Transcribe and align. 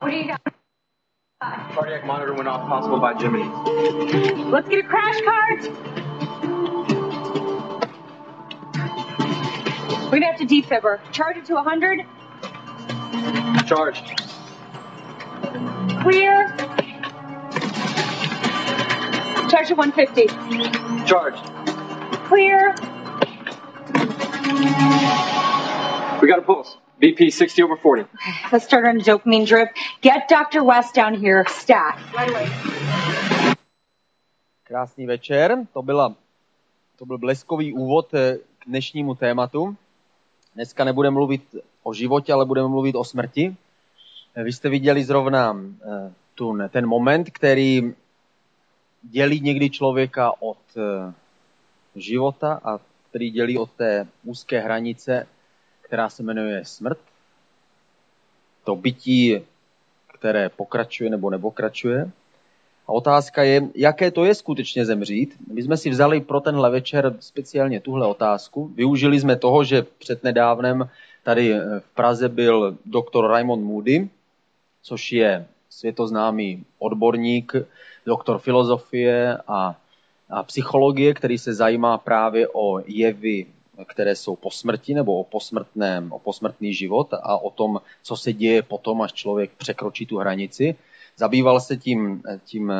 Cardiac 0.00 0.40
monitor 2.06 2.32
went 2.32 2.46
off, 2.46 2.68
possible 2.68 3.00
by 3.00 3.14
Jimmy. 3.14 3.42
Let's 4.44 4.68
get 4.68 4.84
a 4.84 4.88
crash 4.88 5.20
cart. 5.22 5.62
We're 10.04 10.20
gonna 10.20 10.26
have 10.26 10.38
to 10.38 10.46
defibber. 10.46 11.00
Charge 11.10 11.38
it 11.38 11.46
to 11.46 11.54
100. 11.54 12.06
Charge. 13.66 14.00
Clear. 16.02 16.54
Charge 19.50 19.66
to 19.68 19.74
150. 19.74 20.28
Charge. 21.06 21.34
Clear. 22.28 22.74
We 26.22 26.28
got 26.28 26.38
a 26.38 26.42
pulse. 26.42 26.76
BP 26.98 27.30
60 27.30 27.62
over 27.62 27.76
40. 27.76 28.08
Let's 28.52 28.64
start 28.64 28.84
on 28.84 29.00
a 29.00 29.04
dopamine 29.04 29.46
drip. 29.46 29.68
Get 30.02 30.28
Dr. 30.28 30.64
West 30.64 30.94
down 30.94 31.14
here. 31.14 31.44
Stat. 31.48 31.94
Right 32.18 32.30
away. 32.30 32.48
Krásný 34.64 35.06
večer, 35.06 35.66
to, 35.72 35.82
byla, 35.82 36.14
to 36.96 37.06
byl 37.06 37.18
bleskový 37.18 37.72
úvod 37.72 38.14
eh, 38.14 38.36
k 38.58 38.66
dnešnímu 38.66 39.14
tématu. 39.14 39.76
Dneska 40.54 40.84
nebudeme 40.84 41.14
mluvit 41.14 41.54
o 41.82 41.94
životě, 41.94 42.32
ale 42.32 42.44
budeme 42.44 42.68
mluvit 42.68 42.94
o 42.94 43.04
smrti. 43.04 43.56
Eh, 44.34 44.42
Vy 44.44 44.52
jste 44.52 44.68
viděli 44.68 45.04
zrovna 45.04 45.56
eh, 45.56 46.12
tu, 46.34 46.58
ten 46.68 46.86
moment, 46.86 47.30
který 47.30 47.94
dělí 49.02 49.40
někdy 49.40 49.70
člověka 49.70 50.32
od 50.40 50.58
života 51.96 52.60
a 52.64 52.78
který 53.08 53.30
dělí 53.30 53.58
od 53.58 53.70
té 53.70 54.06
úzké 54.24 54.60
hranice, 54.60 55.26
která 55.88 56.08
se 56.08 56.22
jmenuje 56.22 56.64
smrt. 56.64 56.98
To 58.64 58.76
bytí, 58.76 59.40
které 60.14 60.48
pokračuje 60.48 61.10
nebo 61.10 61.30
nepokračuje. 61.30 62.10
A 62.88 62.92
otázka 62.92 63.42
je, 63.42 63.62
jaké 63.74 64.10
to 64.10 64.24
je 64.24 64.34
skutečně 64.34 64.84
zemřít. 64.84 65.36
My 65.52 65.62
jsme 65.62 65.76
si 65.76 65.90
vzali 65.90 66.20
pro 66.20 66.40
tenhle 66.40 66.70
večer 66.70 67.16
speciálně 67.20 67.80
tuhle 67.80 68.06
otázku. 68.06 68.68
Využili 68.74 69.20
jsme 69.20 69.36
toho, 69.36 69.64
že 69.64 69.82
před 69.82 70.24
nedávnem 70.24 70.88
tady 71.22 71.54
v 71.78 71.94
Praze 71.94 72.28
byl 72.28 72.76
doktor 72.86 73.30
Raymond 73.30 73.64
Moody, 73.64 74.08
což 74.82 75.12
je 75.12 75.46
světoznámý 75.70 76.64
odborník, 76.78 77.52
doktor 78.06 78.38
filozofie 78.38 79.38
a, 79.48 79.76
a 80.30 80.42
psychologie, 80.42 81.14
který 81.14 81.38
se 81.38 81.54
zajímá 81.54 81.98
právě 81.98 82.48
o 82.52 82.80
jevy, 82.86 83.46
které 83.84 84.16
jsou 84.16 84.36
po 84.36 84.50
smrti 84.50 84.94
nebo 84.94 85.20
o, 85.20 85.24
posmrtném, 85.24 86.12
o 86.12 86.18
posmrtný 86.18 86.74
život 86.74 87.14
a 87.14 87.38
o 87.38 87.50
tom, 87.50 87.80
co 88.02 88.16
se 88.16 88.32
děje 88.32 88.62
potom, 88.62 89.02
až 89.02 89.12
člověk 89.12 89.50
překročí 89.58 90.06
tu 90.06 90.16
hranici. 90.16 90.74
Zabýval 91.16 91.60
se 91.60 91.76
tím, 91.76 92.22
tím 92.44 92.72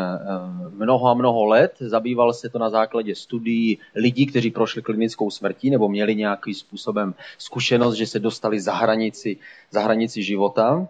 mnoho 0.71 1.07
a 1.07 1.15
mnoho 1.15 1.45
let, 1.45 1.75
zabýval 1.81 2.33
se 2.33 2.49
to 2.49 2.59
na 2.59 2.71
základě 2.71 3.15
studií 3.15 3.79
lidí, 3.95 4.27
kteří 4.27 4.51
prošli 4.51 4.83
klinickou 4.83 5.31
smrtí 5.31 5.71
nebo 5.71 5.89
měli 5.89 6.15
nějakým 6.15 6.55
způsobem 6.55 7.15
zkušenost, 7.39 7.95
že 7.95 8.07
se 8.07 8.19
dostali 8.19 8.61
za 8.61 8.75
hranici, 8.75 9.37
za 9.71 9.81
hranici 9.81 10.23
života. 10.23 10.89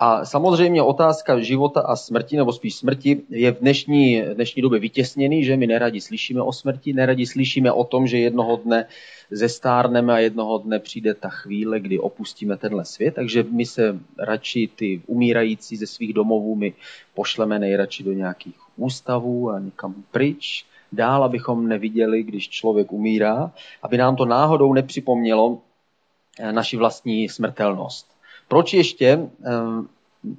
A 0.00 0.24
samozřejmě 0.24 0.82
otázka 0.82 1.40
života 1.40 1.80
a 1.80 1.96
smrti, 1.96 2.36
nebo 2.36 2.52
spíš 2.52 2.74
smrti, 2.74 3.22
je 3.30 3.52
v 3.52 3.58
dnešní, 3.58 4.22
dnešní 4.34 4.62
době 4.62 4.80
vytěsněný, 4.80 5.44
že 5.44 5.56
my 5.56 5.66
neradi 5.66 6.00
slyšíme 6.00 6.42
o 6.42 6.52
smrti, 6.52 6.92
neradi 6.92 7.26
slyšíme 7.26 7.72
o 7.72 7.84
tom, 7.84 8.06
že 8.06 8.18
jednoho 8.18 8.56
dne 8.56 8.86
zestárneme 9.30 10.14
a 10.14 10.18
jednoho 10.18 10.58
dne 10.58 10.78
přijde 10.78 11.14
ta 11.14 11.28
chvíle, 11.28 11.80
kdy 11.80 11.98
opustíme 11.98 12.56
tenhle 12.56 12.84
svět, 12.84 13.14
takže 13.14 13.44
my 13.50 13.66
se 13.66 13.98
radši 14.18 14.68
ty 14.76 15.02
umírající 15.06 15.76
ze 15.76 15.86
svých 15.86 16.12
domovů 16.14 16.54
my 16.54 16.72
pošleme 17.14 17.58
nejradši 17.58 18.04
do 18.04 18.12
nějakých 18.12 18.56
ústavů 18.76 19.50
a 19.50 19.58
někam 19.58 19.94
pryč, 20.10 20.64
dál, 20.92 21.24
abychom 21.24 21.68
neviděli, 21.68 22.22
když 22.22 22.48
člověk 22.48 22.92
umírá, 22.92 23.52
aby 23.82 23.96
nám 23.96 24.16
to 24.16 24.24
náhodou 24.24 24.72
nepřipomnělo 24.72 25.58
naši 26.50 26.76
vlastní 26.76 27.28
smrtelnost. 27.28 28.17
Proč 28.48 28.74
ještě 28.74 29.28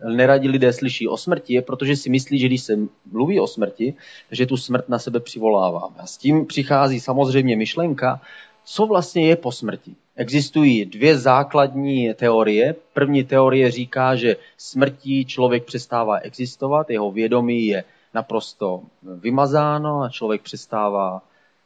neradi 0.03 0.49
lidé 0.49 0.73
slyší 0.73 1.07
o 1.07 1.17
smrti, 1.17 1.53
je 1.53 1.61
protože 1.61 1.95
si 1.95 2.09
myslí, 2.09 2.39
že 2.39 2.47
když 2.47 2.61
se 2.61 2.79
mluví 3.11 3.39
o 3.39 3.47
smrti, 3.47 3.93
že 4.31 4.45
tu 4.45 4.57
smrt 4.57 4.89
na 4.89 4.99
sebe 4.99 5.19
přivoláváme. 5.19 5.95
A 5.99 6.05
s 6.05 6.17
tím 6.17 6.45
přichází 6.45 6.99
samozřejmě 6.99 7.55
myšlenka, 7.55 8.21
co 8.65 8.85
vlastně 8.85 9.27
je 9.27 9.35
po 9.35 9.51
smrti. 9.51 9.95
Existují 10.15 10.85
dvě 10.85 11.17
základní 11.17 12.13
teorie. 12.13 12.75
První 12.93 13.23
teorie 13.23 13.71
říká, 13.71 14.15
že 14.15 14.37
smrtí 14.57 15.25
člověk 15.25 15.65
přestává 15.65 16.17
existovat, 16.17 16.89
jeho 16.89 17.11
vědomí 17.11 17.65
je 17.65 17.83
naprosto 18.13 18.81
vymazáno 19.03 20.01
a 20.01 20.09
člověk 20.09 20.41
přestává, 20.41 21.21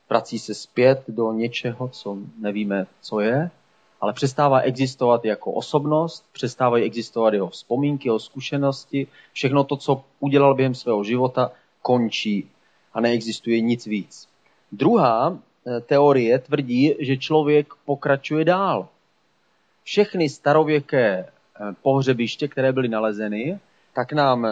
prací 0.08 0.40
se 0.40 0.54
zpět 0.54 1.04
do 1.08 1.34
něčeho, 1.34 1.88
co 1.88 2.18
nevíme, 2.40 2.86
co 3.02 3.20
je 3.20 3.50
ale 4.04 4.14
přestává 4.14 4.60
existovat 4.60 5.26
jako 5.26 5.52
osobnost, 5.52 6.26
přestávají 6.32 6.84
existovat 6.84 7.34
jeho 7.34 7.50
vzpomínky, 7.50 8.08
jeho 8.08 8.20
zkušenosti, 8.20 9.08
všechno 9.34 9.64
to, 9.64 9.78
co 9.78 10.04
udělal 10.20 10.56
během 10.56 10.76
svého 10.76 11.04
života, 11.04 11.52
končí 11.82 12.50
a 12.94 13.02
neexistuje 13.02 13.62
nic 13.62 13.86
víc. 13.86 14.28
Druhá 14.72 15.38
teorie 15.86 16.40
tvrdí, 16.40 16.96
že 17.00 17.18
člověk 17.18 17.74
pokračuje 17.86 18.46
dál. 18.46 18.88
Všechny 19.84 20.30
starověké 20.30 21.26
pohřebiště, 21.82 22.48
které 22.48 22.72
byly 22.72 22.88
nalezeny, 22.88 23.60
tak 23.94 24.14
nám 24.14 24.48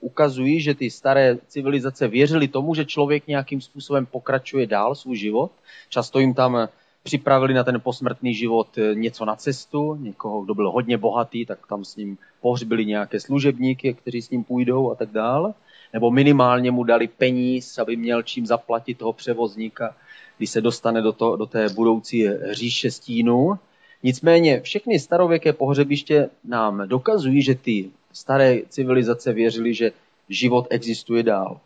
ukazují, 0.00 0.60
že 0.60 0.74
ty 0.74 0.90
staré 0.90 1.36
civilizace 1.46 2.08
věřily 2.08 2.48
tomu, 2.48 2.74
že 2.74 2.84
člověk 2.84 3.26
nějakým 3.26 3.60
způsobem 3.60 4.06
pokračuje 4.06 4.66
dál 4.66 4.94
svůj 4.94 5.16
život. 5.16 5.50
Často 5.88 6.18
jim 6.18 6.34
tam 6.34 6.68
připravili 7.02 7.54
na 7.54 7.64
ten 7.64 7.80
posmrtný 7.80 8.34
život 8.34 8.68
něco 8.94 9.24
na 9.24 9.36
cestu, 9.36 9.94
někoho, 9.94 10.42
kdo 10.42 10.54
byl 10.54 10.70
hodně 10.70 10.98
bohatý, 10.98 11.46
tak 11.46 11.66
tam 11.66 11.84
s 11.84 11.96
ním 11.96 12.18
pohřbili 12.40 12.86
nějaké 12.86 13.20
služebníky, 13.20 13.94
kteří 13.94 14.22
s 14.22 14.30
ním 14.30 14.44
půjdou 14.44 14.90
a 14.90 14.94
tak 14.94 15.10
dále. 15.10 15.54
Nebo 15.92 16.10
minimálně 16.10 16.70
mu 16.70 16.84
dali 16.84 17.08
peníz, 17.08 17.78
aby 17.78 17.96
měl 17.96 18.22
čím 18.22 18.46
zaplatit 18.46 18.98
toho 18.98 19.12
převozníka, 19.12 19.96
když 20.38 20.50
se 20.50 20.60
dostane 20.60 21.02
do, 21.02 21.12
to, 21.12 21.36
do 21.36 21.46
té 21.46 21.68
budoucí 21.68 22.28
říše 22.50 22.90
stínu. 22.90 23.58
Nicméně 24.02 24.60
všechny 24.60 24.98
starověké 24.98 25.52
pohřebiště 25.52 26.28
nám 26.44 26.88
dokazují, 26.88 27.42
že 27.42 27.54
ty 27.54 27.90
staré 28.12 28.58
civilizace 28.68 29.32
věřily, 29.32 29.74
že 29.74 29.92
život 30.28 30.66
existuje 30.70 31.22
dál. 31.22 31.60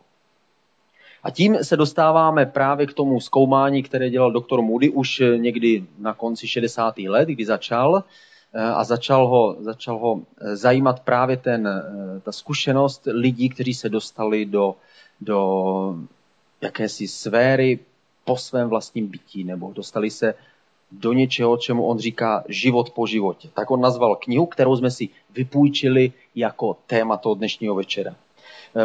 A 1.25 1.29
tím 1.31 1.57
se 1.63 1.77
dostáváme 1.77 2.45
právě 2.45 2.87
k 2.87 2.93
tomu 2.93 3.19
zkoumání, 3.19 3.83
které 3.83 4.09
dělal 4.09 4.31
doktor 4.31 4.61
Moody 4.61 4.89
už 4.89 5.23
někdy 5.37 5.85
na 5.97 6.13
konci 6.13 6.47
60. 6.47 6.97
let, 6.97 7.29
kdy 7.29 7.45
začal 7.45 8.03
a 8.75 8.83
začal 8.83 9.27
ho, 9.27 9.55
začal 9.59 9.97
ho 9.97 10.21
zajímat 10.53 10.99
právě 10.99 11.37
ten, 11.37 11.83
ta 12.23 12.31
zkušenost 12.31 13.07
lidí, 13.11 13.49
kteří 13.49 13.73
se 13.73 13.89
dostali 13.89 14.45
do, 14.45 14.75
do 15.21 15.95
jakési 16.61 17.07
sféry 17.07 17.79
po 18.25 18.37
svém 18.37 18.69
vlastním 18.69 19.07
bytí, 19.07 19.43
nebo 19.43 19.71
dostali 19.73 20.09
se 20.09 20.33
do 20.91 21.13
něčeho, 21.13 21.57
čemu 21.57 21.85
on 21.85 21.99
říká 21.99 22.43
život 22.47 22.89
po 22.89 23.07
životě. 23.07 23.49
Tak 23.53 23.71
on 23.71 23.81
nazval 23.81 24.15
knihu, 24.15 24.45
kterou 24.45 24.77
jsme 24.77 24.91
si 24.91 25.09
vypůjčili 25.33 26.13
jako 26.35 26.77
téma 26.87 27.17
toho 27.17 27.35
dnešního 27.35 27.75
večera. 27.75 28.15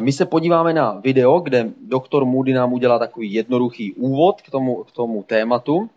My 0.00 0.12
se 0.12 0.26
podíváme 0.26 0.72
na 0.72 0.92
video, 0.92 1.40
kde 1.40 1.70
doktor 1.80 2.24
Moody 2.24 2.52
nám 2.52 2.72
udělá 2.72 2.98
takový 2.98 3.32
jednoduchý 3.32 3.92
úvod 3.92 4.42
k 4.42 4.50
tomu, 4.50 4.84
k 4.84 4.92
tomu 4.92 5.22
tématu. 5.22 5.90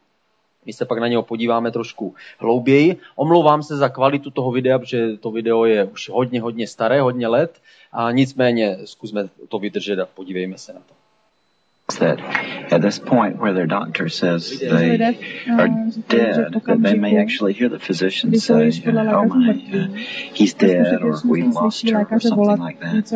My 0.66 0.74
se 0.74 0.86
pak 0.86 1.00
na 1.00 1.08
něho 1.08 1.24
podíváme 1.24 1.72
trošku 1.72 2.16
hlouběji. 2.38 2.98
Omlouvám 3.16 3.64
se 3.64 3.78
za 3.78 3.90
kvalitu 3.90 4.32
toho 4.32 4.52
videa, 4.52 4.80
protože 4.80 5.18
to 5.18 5.32
video 5.32 5.66
je 5.66 5.84
už 5.84 6.10
hodně, 6.10 6.42
hodně 6.42 6.68
staré, 6.68 7.02
hodně 7.02 7.28
let. 7.28 7.62
A 7.92 8.12
nicméně 8.12 8.78
zkusme 8.86 9.30
to 9.48 9.60
vydržet 9.60 10.00
a 10.00 10.06
podívejme 10.06 10.58
se 10.58 10.74
na 10.74 10.80
to. 10.80 11.03
That 12.00 12.20
at 12.72 12.82
this 12.82 12.98
point 12.98 13.38
where 13.38 13.54
their 13.54 13.68
doctor 13.68 14.08
says 14.08 14.58
they 14.58 14.96
are 15.50 15.68
dead, 16.08 16.54
that 16.66 16.78
they 16.82 16.96
may 16.96 17.18
actually 17.18 17.54
hear 17.54 17.68
the 17.70 17.78
physician 17.80 18.32
say, 18.40 18.72
"Oh 18.88 19.26
my, 19.26 19.52
uh, 19.52 19.88
he's 20.34 20.54
dead," 20.54 21.04
or 21.04 21.20
"We 21.26 21.44
lost 21.44 21.88
her," 21.90 22.08
or 22.10 22.20
something 22.22 22.58
like 22.58 22.80
that. 22.80 23.12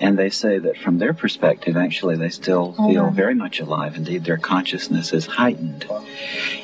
And 0.00 0.16
they 0.16 0.30
say 0.30 0.58
that 0.58 0.78
from 0.78 0.98
their 0.98 1.12
perspective, 1.14 1.76
actually, 1.76 2.16
they 2.16 2.28
still 2.30 2.72
feel 2.74 3.10
very 3.10 3.34
much 3.34 3.58
alive. 3.60 3.96
Indeed, 3.96 4.24
their 4.24 4.38
consciousness 4.38 5.12
is 5.12 5.26
heightened. 5.26 5.84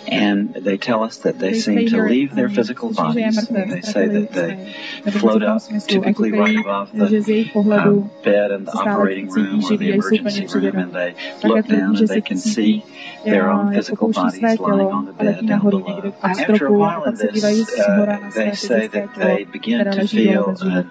And 0.06 0.54
they 0.54 0.76
tell 0.78 1.02
us 1.02 1.18
that 1.18 1.40
they 1.40 1.54
seem 1.54 1.88
to 1.88 2.02
leave 2.04 2.34
their 2.36 2.48
physical 2.48 2.92
bodies. 2.92 3.48
They 3.48 3.80
say 3.82 4.06
that 4.06 4.32
they 4.32 5.10
float 5.10 5.42
up, 5.42 5.62
typically 5.88 6.30
right 6.32 6.56
above 6.56 6.92
the 6.92 7.08
uh, 7.56 8.22
bed 8.22 8.50
in 8.52 8.64
the 8.64 8.70
operating 8.72 9.28
room 9.28 9.64
or 9.64 9.76
the 9.76 9.90
emergency 9.90 10.46
room, 10.58 10.76
and 10.76 10.92
they 10.92 11.15
look 11.42 11.66
down 11.66 11.96
and 11.96 12.08
they 12.08 12.20
can 12.20 12.36
see 12.38 12.82
their 13.24 13.50
own 13.50 13.72
physical 13.74 14.08
bodies 14.12 14.60
lying 14.60 14.90
on 14.98 15.06
the 15.06 15.12
bed 15.12 15.46
down 15.46 15.60
below. 15.70 16.12
After 16.22 16.66
a 16.66 16.72
while 16.72 17.04
in 17.04 17.14
this, 17.14 17.44
uh, 17.78 18.30
they 18.34 18.54
say 18.54 18.88
that 18.88 19.08
they 19.14 19.44
begin 19.44 19.84
to 19.84 20.06
feel 20.06 20.54
an 20.60 20.88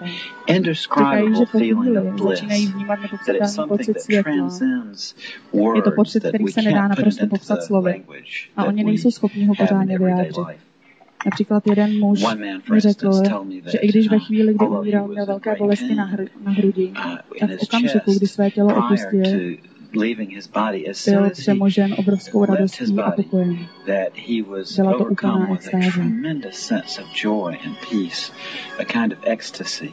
indescribable 0.48 1.45
feeling 1.45 1.98
of 1.98 2.16
bliss, 2.16 2.42
that 2.42 3.36
it's 3.36 3.54
something 3.54 3.94
that 3.94 4.24
transcends 4.24 5.16
words 5.54 6.13
that 6.13 6.33
we 6.39 6.51
can't 6.54 6.95
put 6.95 7.07
into 7.22 7.80
language, 7.80 8.50
a 8.57 8.66
oni 8.66 8.83
nejsou 8.83 9.12
schopni 9.12 9.45
ho 9.45 9.56
pořádně 9.56 10.00
vyjádřit. 10.00 10.45
Například 11.25 11.68
jeden 11.68 12.00
muž 12.00 12.24
mi 12.72 12.80
řekl, 12.80 13.12
že 13.72 13.77
i 13.77 13.88
když 13.88 14.10
ve 14.10 14.19
chvíli, 14.19 14.54
kdy 14.54 14.66
umíral, 14.68 15.07
měl 15.07 15.25
velké 15.25 15.56
bolesti 15.56 15.95
na, 15.95 16.07
hr- 16.12 16.27
na 16.45 16.51
hrudi, 16.51 16.94
tak 17.39 17.50
v 17.50 17.63
okamžiku, 17.63 18.13
kdy 18.18 18.27
své 18.27 18.51
tělo 18.51 18.75
opustil, 18.77 19.24
byl 21.08 21.30
přemožen 21.30 21.96
obrovskou 22.00 22.46
radostí 22.46 23.00
a 23.04 23.12
pokojem. 23.12 23.68
Byla 24.76 24.94
to 24.94 25.06
úplná 25.06 25.48
extáze. 29.24 29.86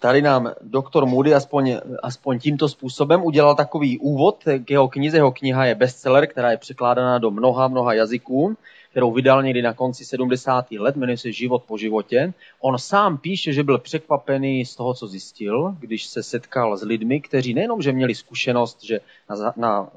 Tady 0.00 0.22
nám 0.22 0.50
doktor 0.62 1.06
Moody 1.06 1.34
aspoň, 1.34 1.76
aspoň 2.02 2.38
tímto 2.38 2.68
způsobem 2.68 3.24
udělal 3.24 3.54
takový 3.54 3.98
úvod 3.98 4.44
k 4.64 4.70
jeho 4.70 4.88
knize. 4.88 5.16
Jeho 5.16 5.32
kniha 5.32 5.64
je 5.64 5.74
bestseller, 5.74 6.26
která 6.26 6.50
je 6.50 6.56
překládána 6.56 7.18
do 7.18 7.30
mnoha, 7.30 7.68
mnoha 7.68 7.94
jazyků 7.94 8.56
kterou 8.96 9.12
vydal 9.12 9.42
někdy 9.42 9.62
na 9.62 9.72
konci 9.72 10.04
70. 10.04 10.70
let, 10.70 10.96
jmenuje 10.96 11.18
se 11.18 11.32
Život 11.32 11.64
po 11.64 11.78
životě. 11.78 12.32
On 12.60 12.78
sám 12.78 13.18
píše, 13.18 13.52
že 13.52 13.62
byl 13.62 13.78
překvapený 13.78 14.64
z 14.64 14.76
toho, 14.76 14.94
co 14.94 15.06
zjistil, 15.06 15.76
když 15.78 16.06
se 16.06 16.22
setkal 16.22 16.76
s 16.76 16.82
lidmi, 16.82 17.20
kteří 17.20 17.54
nejenom, 17.54 17.82
že 17.82 17.92
měli 17.92 18.14
zkušenost, 18.14 18.84
že 18.84 19.00
na, 19.30 19.36
na, 19.36 19.52
na, 19.56 19.90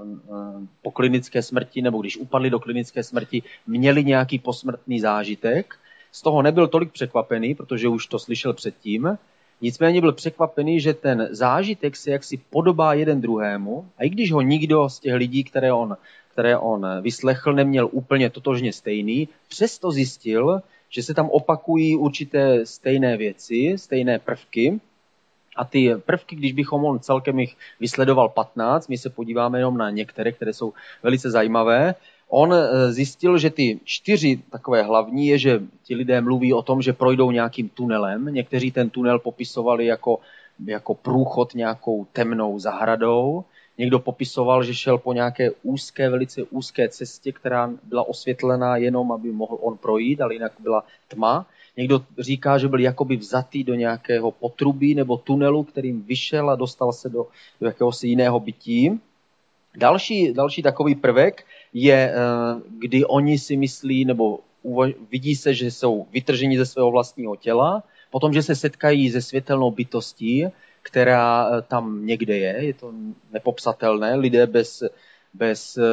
po 0.81 0.91
klinické 0.91 1.41
smrti 1.41 1.81
nebo 1.81 2.01
když 2.01 2.17
upadli 2.17 2.49
do 2.49 2.59
klinické 2.59 3.03
smrti, 3.03 3.43
měli 3.67 4.03
nějaký 4.03 4.39
posmrtný 4.39 4.99
zážitek. 4.99 5.75
Z 6.11 6.21
toho 6.21 6.41
nebyl 6.41 6.67
tolik 6.67 6.91
překvapený, 6.91 7.55
protože 7.55 7.87
už 7.87 8.07
to 8.07 8.19
slyšel 8.19 8.53
předtím. 8.53 9.17
Nicméně 9.61 10.01
byl 10.01 10.13
překvapený, 10.13 10.79
že 10.79 10.93
ten 10.93 11.27
zážitek 11.31 11.95
se 11.95 12.11
jaksi 12.11 12.37
podobá 12.49 12.93
jeden 12.93 13.21
druhému 13.21 13.89
a 13.97 14.03
i 14.03 14.09
když 14.09 14.31
ho 14.31 14.41
nikdo 14.41 14.89
z 14.89 14.99
těch 14.99 15.13
lidí, 15.13 15.43
které 15.43 15.73
on 15.73 15.97
které 16.31 16.57
on 16.57 16.87
vyslechl, 17.01 17.53
neměl 17.53 17.89
úplně 17.91 18.29
totožně 18.29 18.73
stejný, 18.73 19.27
přesto 19.47 19.91
zjistil, 19.91 20.61
že 20.89 21.03
se 21.03 21.13
tam 21.13 21.29
opakují 21.29 21.95
určité 21.95 22.65
stejné 22.65 23.17
věci, 23.17 23.73
stejné 23.75 24.19
prvky. 24.19 24.79
A 25.55 25.65
ty 25.65 25.95
prvky, 26.05 26.35
když 26.35 26.53
bychom 26.53 26.85
on 26.85 26.99
celkem 26.99 27.39
jich 27.39 27.55
vysledoval 27.79 28.29
15, 28.29 28.87
my 28.87 28.97
se 28.97 29.09
podíváme 29.09 29.59
jenom 29.59 29.77
na 29.77 29.89
některé, 29.89 30.31
které 30.31 30.53
jsou 30.53 30.73
velice 31.03 31.31
zajímavé, 31.31 31.95
on 32.29 32.53
eh, 32.53 32.93
zjistil, 32.93 33.37
že 33.37 33.49
ty 33.49 33.79
čtyři 33.83 34.39
takové 34.49 34.83
hlavní 34.83 35.27
je, 35.27 35.37
že 35.37 35.61
ti 35.83 35.95
lidé 35.95 36.21
mluví 36.21 36.53
o 36.53 36.61
tom, 36.61 36.81
že 36.81 36.93
projdou 36.93 37.31
nějakým 37.31 37.69
tunelem. 37.69 38.25
Někteří 38.25 38.71
ten 38.71 38.89
tunel 38.89 39.19
popisovali 39.19 39.85
jako, 39.85 40.19
jako 40.65 40.93
průchod 40.93 41.55
nějakou 41.55 42.05
temnou 42.13 42.59
zahradou. 42.59 43.43
Někdo 43.79 43.99
popisoval, 43.99 44.63
že 44.63 44.75
šel 44.75 44.97
po 44.97 45.13
nějaké 45.13 45.51
úzké, 45.63 46.09
velice 46.09 46.43
úzké 46.43 46.89
cestě, 46.89 47.31
která 47.31 47.71
byla 47.83 48.07
osvětlená 48.07 48.77
jenom, 48.77 49.11
aby 49.11 49.31
mohl 49.31 49.57
on 49.61 49.77
projít, 49.77 50.21
ale 50.21 50.33
jinak 50.33 50.51
byla 50.59 50.83
tma. 51.07 51.45
Někdo 51.77 52.01
říká, 52.19 52.57
že 52.57 52.67
byl 52.67 52.79
jakoby 52.79 53.17
vzatý 53.17 53.63
do 53.63 53.75
nějakého 53.75 54.31
potrubí 54.31 54.95
nebo 54.95 55.17
tunelu, 55.17 55.63
kterým 55.63 56.03
vyšel 56.03 56.49
a 56.49 56.55
dostal 56.55 56.93
se 56.93 57.09
do, 57.09 57.27
do 57.61 57.67
jakéhosi 57.67 58.07
jiného 58.07 58.39
bytí. 58.39 58.99
Další, 59.77 60.33
další 60.33 60.61
takový 60.61 60.95
prvek 60.95 61.45
je, 61.73 62.13
eh, 62.13 62.15
kdy 62.79 63.05
oni 63.05 63.39
si 63.39 63.57
myslí, 63.57 64.05
nebo 64.05 64.39
vidí 65.11 65.35
se, 65.35 65.53
že 65.53 65.71
jsou 65.71 66.07
vytrženi 66.11 66.57
ze 66.57 66.65
svého 66.65 66.91
vlastního 66.91 67.35
těla, 67.35 67.83
potom, 68.11 68.33
že 68.33 68.43
se 68.43 68.55
setkají 68.55 69.11
se 69.11 69.21
světelnou 69.21 69.71
bytostí, 69.71 70.45
která 70.81 71.49
eh, 71.49 71.61
tam 71.61 72.05
někde 72.05 72.37
je, 72.37 72.65
je 72.65 72.73
to 72.73 72.93
nepopsatelné. 73.31 74.15
Lidé 74.15 74.47
bez, 74.47 74.83
bez 75.33 75.77
eh, 75.77 75.83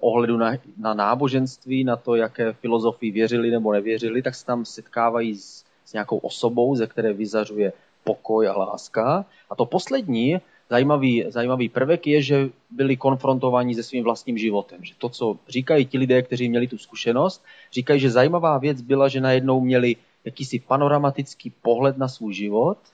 ohledu 0.00 0.36
na, 0.36 0.52
na 0.78 0.94
náboženství, 0.94 1.84
na 1.84 1.96
to, 1.96 2.14
jaké 2.14 2.52
filozofii 2.52 3.10
věřili 3.10 3.50
nebo 3.50 3.72
nevěřili, 3.72 4.22
tak 4.22 4.34
se 4.34 4.46
tam 4.46 4.64
setkávají 4.64 5.34
s, 5.34 5.64
s 5.84 5.92
nějakou 5.92 6.18
osobou, 6.18 6.76
ze 6.76 6.86
které 6.86 7.12
vyzařuje 7.12 7.72
pokoj 8.04 8.48
a 8.48 8.58
láska. 8.58 9.24
A 9.50 9.54
to 9.54 9.66
poslední, 9.66 10.38
zajímavý, 10.70 11.24
zajímavý 11.28 11.68
prvek 11.68 12.06
je, 12.06 12.22
že 12.22 12.48
byli 12.70 12.96
konfrontováni 12.96 13.74
se 13.74 13.82
svým 13.82 14.04
vlastním 14.04 14.38
životem. 14.38 14.78
Že 14.84 14.94
to, 14.98 15.08
co 15.08 15.38
říkají 15.48 15.86
ti 15.86 15.98
lidé, 15.98 16.22
kteří 16.22 16.48
měli 16.48 16.66
tu 16.66 16.78
zkušenost, 16.78 17.44
říkají, 17.72 18.00
že 18.00 18.10
zajímavá 18.10 18.58
věc 18.58 18.80
byla, 18.80 19.08
že 19.08 19.20
najednou 19.20 19.60
měli 19.60 19.96
jakýsi 20.24 20.58
panoramatický 20.58 21.52
pohled 21.62 21.98
na 21.98 22.08
svůj 22.08 22.34
život– 22.34 22.78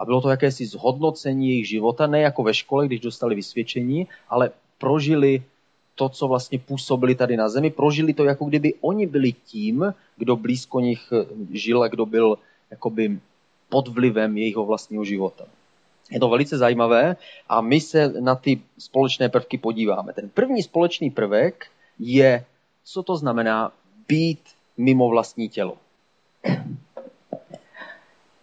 a 0.00 0.04
bylo 0.04 0.20
to 0.20 0.28
jakési 0.30 0.66
zhodnocení 0.66 1.48
jejich 1.48 1.68
života, 1.68 2.06
ne 2.06 2.20
jako 2.20 2.42
ve 2.42 2.54
škole, 2.54 2.86
když 2.86 3.00
dostali 3.00 3.34
vysvědčení, 3.34 4.06
ale 4.28 4.50
prožili 4.78 5.42
to, 5.94 6.08
co 6.08 6.28
vlastně 6.28 6.58
působili 6.58 7.14
tady 7.14 7.36
na 7.36 7.48
zemi, 7.48 7.70
prožili 7.70 8.14
to, 8.14 8.24
jako 8.24 8.44
kdyby 8.44 8.74
oni 8.80 9.06
byli 9.06 9.32
tím, 9.32 9.94
kdo 10.16 10.36
blízko 10.36 10.80
nich 10.80 11.12
žil 11.52 11.82
a 11.82 11.88
kdo 11.88 12.06
byl 12.06 12.38
jakoby 12.70 13.20
pod 13.68 13.88
vlivem 13.88 14.38
jejich 14.38 14.56
vlastního 14.56 15.04
života. 15.04 15.44
Je 16.10 16.20
to 16.20 16.28
velice 16.28 16.58
zajímavé 16.58 17.16
a 17.48 17.60
my 17.60 17.80
se 17.80 18.08
na 18.20 18.34
ty 18.34 18.60
společné 18.78 19.28
prvky 19.28 19.58
podíváme. 19.58 20.12
Ten 20.12 20.28
první 20.28 20.62
společný 20.62 21.10
prvek 21.10 21.66
je, 21.98 22.44
co 22.84 23.02
to 23.02 23.16
znamená 23.16 23.72
být 24.08 24.40
mimo 24.76 25.08
vlastní 25.08 25.48
tělo. 25.48 25.76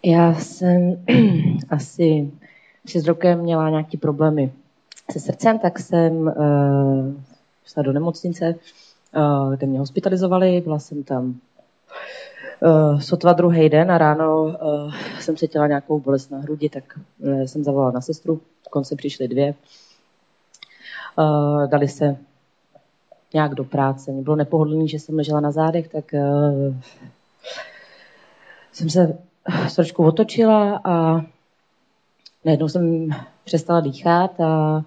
Já 0.08 0.34
jsem 0.34 1.04
asi 1.70 2.32
před 2.84 3.06
rokem 3.06 3.38
měla 3.38 3.70
nějaké 3.70 3.98
problémy 3.98 4.52
se 5.12 5.20
srdcem, 5.20 5.58
tak 5.58 5.78
jsem 5.78 6.12
uh, 6.16 7.14
šla 7.64 7.82
do 7.82 7.92
nemocnice, 7.92 8.54
uh, 9.16 9.54
kde 9.54 9.66
mě 9.66 9.78
hospitalizovali, 9.78 10.60
byla 10.60 10.78
jsem 10.78 11.02
tam 11.02 11.40
uh, 12.60 13.00
sotva 13.00 13.32
druhý 13.32 13.68
den 13.68 13.92
a 13.92 13.98
ráno 13.98 14.42
uh, 14.42 14.94
jsem 15.20 15.36
cítila 15.36 15.66
nějakou 15.66 16.00
bolest 16.00 16.30
na 16.30 16.38
hrudi, 16.38 16.68
tak 16.68 16.98
uh, 17.18 17.42
jsem 17.42 17.64
zavolala 17.64 17.90
na 17.90 18.00
sestru, 18.00 18.40
konce 18.70 18.96
přišly 18.96 19.28
dvě. 19.28 19.54
Uh, 21.18 21.66
dali 21.66 21.88
se 21.88 22.16
nějak 23.34 23.54
do 23.54 23.64
práce. 23.64 24.12
Mě 24.12 24.22
bylo 24.22 24.36
nepohodlný, 24.36 24.88
že 24.88 24.98
jsem 24.98 25.16
ležela 25.16 25.40
na 25.40 25.50
zádech, 25.50 25.88
tak 25.88 26.04
uh, 26.12 26.76
jsem 28.72 28.90
se 28.90 29.18
trošku 29.74 30.04
otočila 30.04 30.80
a 30.84 31.20
najednou 32.44 32.68
jsem 32.68 33.10
přestala 33.44 33.80
dýchat 33.80 34.40
a 34.40 34.82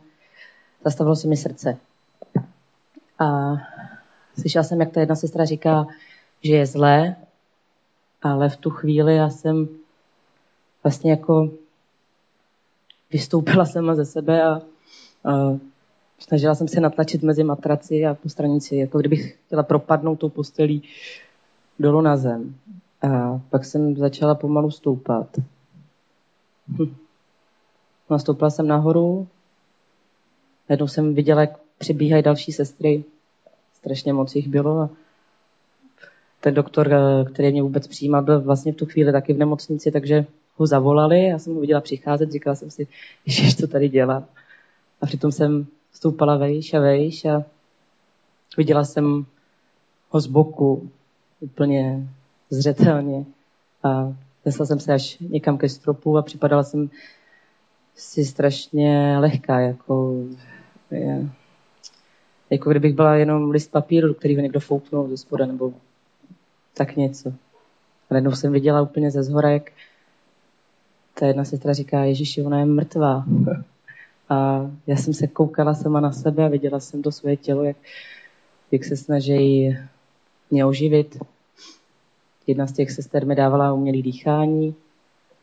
zastavilo 0.85 1.15
se 1.15 1.27
mi 1.27 1.37
srdce. 1.37 1.77
A 3.19 3.53
slyšela 4.39 4.63
jsem, 4.63 4.79
jak 4.79 4.91
ta 4.91 4.99
jedna 4.99 5.15
sestra 5.15 5.45
říká, 5.45 5.87
že 6.43 6.53
je 6.55 6.65
zlé, 6.65 7.15
ale 8.21 8.49
v 8.49 8.57
tu 8.57 8.69
chvíli 8.69 9.15
já 9.15 9.29
jsem 9.29 9.67
vlastně 10.83 11.11
jako 11.11 11.51
vystoupila 13.11 13.65
sama 13.65 13.95
ze 13.95 14.05
sebe 14.05 14.43
a, 14.43 14.61
a 15.25 15.59
snažila 16.19 16.55
jsem 16.55 16.67
se 16.67 16.79
natlačit 16.79 17.23
mezi 17.23 17.43
matraci 17.43 18.05
a 18.05 18.13
postranici, 18.13 18.75
jako 18.75 18.99
kdybych 18.99 19.37
chtěla 19.45 19.63
propadnout 19.63 20.15
tou 20.15 20.29
postelí 20.29 20.83
dolů 21.79 22.01
na 22.01 22.17
zem. 22.17 22.55
A 23.01 23.41
pak 23.49 23.65
jsem 23.65 23.95
začala 23.95 24.35
pomalu 24.35 24.71
stoupat. 24.71 25.37
Hm. 26.67 26.95
Nastoupila 28.09 28.49
jsem 28.49 28.67
nahoru, 28.67 29.27
jednou 30.69 30.87
jsem 30.87 31.15
viděla, 31.15 31.41
jak 31.41 31.59
přibíhají 31.77 32.23
další 32.23 32.51
sestry. 32.51 33.03
Strašně 33.73 34.13
moc 34.13 34.35
jich 34.35 34.47
bylo. 34.47 34.81
A 34.81 34.89
ten 36.39 36.53
doktor, 36.53 36.89
který 37.33 37.51
mě 37.51 37.61
vůbec 37.61 37.87
přijímal, 37.87 38.21
byl 38.21 38.41
vlastně 38.41 38.73
v 38.73 38.75
tu 38.75 38.85
chvíli 38.85 39.11
taky 39.11 39.33
v 39.33 39.37
nemocnici, 39.37 39.91
takže 39.91 40.25
ho 40.55 40.67
zavolali. 40.67 41.25
Já 41.25 41.39
jsem 41.39 41.55
ho 41.55 41.61
viděla 41.61 41.81
přicházet, 41.81 42.31
říkala 42.31 42.55
jsem 42.55 42.71
si, 42.71 42.87
že 43.25 43.55
co 43.55 43.67
tady 43.67 43.89
dělá. 43.89 44.23
A 45.01 45.05
přitom 45.05 45.31
jsem 45.31 45.65
stoupala 45.93 46.37
vejš 46.37 46.73
a 46.73 46.79
vejš 46.79 47.25
a 47.25 47.43
viděla 48.57 48.83
jsem 48.83 49.25
ho 50.09 50.19
z 50.19 50.27
boku 50.27 50.89
úplně 51.39 52.07
zřetelně. 52.51 53.25
A 53.83 54.13
nesla 54.45 54.65
jsem 54.65 54.79
se 54.79 54.93
až 54.93 55.17
někam 55.19 55.57
ke 55.57 55.69
stropu 55.69 56.17
a 56.17 56.21
připadala 56.21 56.63
jsem 56.63 56.89
si 57.95 58.25
strašně 58.25 59.17
lehká, 59.19 59.59
jako, 59.59 60.15
je, 60.91 61.29
jako 62.49 62.69
kdybych 62.69 62.93
byla 62.93 63.15
jenom 63.15 63.51
list 63.51 63.71
papíru, 63.71 64.13
který 64.13 64.35
ho 64.35 64.41
někdo 64.41 64.59
fouknul 64.59 65.07
ze 65.09 65.17
spoda, 65.17 65.45
nebo 65.45 65.73
tak 66.73 66.95
něco. 66.95 67.29
A 68.09 68.13
najednou 68.13 68.31
jsem 68.31 68.53
viděla 68.53 68.81
úplně 68.81 69.11
ze 69.11 69.23
zhora, 69.23 69.49
jak 69.49 69.71
ta 71.13 71.27
jedna 71.27 71.45
sestra 71.45 71.73
říká, 71.73 72.03
Ježíši, 72.03 72.41
ona 72.41 72.59
je 72.59 72.65
mrtvá. 72.65 73.25
A 74.29 74.69
já 74.87 74.95
jsem 74.95 75.13
se 75.13 75.27
koukala 75.27 75.73
sama 75.73 75.99
na 75.99 76.11
sebe 76.11 76.45
a 76.45 76.47
viděla 76.47 76.79
jsem 76.79 77.01
to 77.01 77.11
svoje 77.11 77.37
tělo, 77.37 77.63
jak, 77.63 77.77
jak 78.71 78.83
se 78.83 78.97
snaží 78.97 79.77
mě 80.51 80.65
oživit. 80.65 81.17
Jedna 82.47 82.67
z 82.67 82.71
těch 82.71 82.91
sester 82.91 83.25
mi 83.25 83.35
dávala 83.35 83.73
umělý 83.73 84.01
dýchání, 84.01 84.75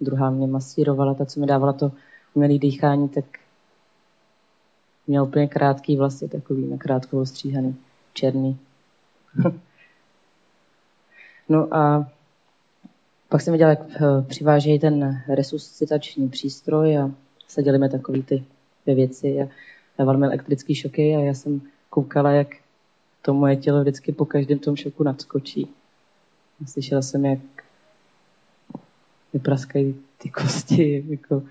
druhá 0.01 0.31
mě 0.31 0.47
masírovala, 0.47 1.15
ta, 1.15 1.25
co 1.25 1.41
mi 1.41 1.47
dávala 1.47 1.73
to 1.73 1.93
umělý 2.35 2.59
dýchání, 2.59 3.09
tak 3.09 3.25
měl 5.07 5.25
úplně 5.25 5.47
krátký 5.47 5.97
vlasy, 5.97 6.29
takový 6.29 6.67
na 6.67 6.77
krátkou 6.77 7.21
ostříhaný, 7.21 7.77
černý. 8.15 8.59
no 11.49 11.75
a 11.75 12.11
pak 13.29 13.41
jsem 13.41 13.53
viděla, 13.53 13.71
jak 13.71 13.81
eh, 13.81 14.23
přivážejí 14.29 14.79
ten 14.79 15.23
resuscitační 15.29 16.29
přístroj 16.29 16.99
a 16.99 17.11
seděli 17.49 17.79
mi 17.79 17.89
takový 17.89 18.23
ty 18.23 18.45
dvě 18.85 18.95
věci 18.95 19.43
a 19.43 19.49
dávali 19.99 20.19
mi 20.19 20.27
elektrický 20.27 20.75
šoky 20.75 21.17
a 21.17 21.21
já 21.21 21.35
jsem 21.35 21.61
koukala, 21.91 22.31
jak 22.31 22.49
to 23.23 23.35
moje 23.35 23.57
tělo 23.57 23.81
vždycky 23.81 24.13
po 24.13 24.25
každém 24.25 24.59
tom 24.59 24.77
šoku 24.77 25.03
nadskočí. 25.03 25.69
Slyšela 26.67 27.03
jsem, 27.03 27.25
jak 27.25 27.39
vypraskají 29.33 30.01
ty 30.19 30.31
kosti, 30.31 31.05
jako 31.09 31.43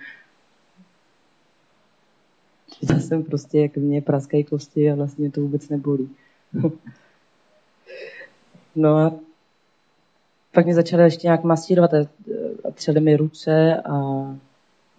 já 2.89 2.99
jsem 2.99 3.23
prostě, 3.23 3.59
jak 3.59 3.77
mě 3.77 4.01
praskají 4.01 4.43
kosti 4.43 4.91
a 4.91 4.95
vlastně 4.95 5.31
to 5.31 5.41
vůbec 5.41 5.69
nebolí. 5.69 6.09
no 8.75 8.97
a 8.97 9.13
pak 10.51 10.65
mě 10.65 10.75
začaly 10.75 11.03
ještě 11.03 11.27
nějak 11.27 11.43
masírovat 11.43 11.93
a, 11.93 11.97
a 12.67 12.71
třeli 12.71 13.01
mi 13.01 13.17
ruce 13.17 13.81
a 13.85 13.97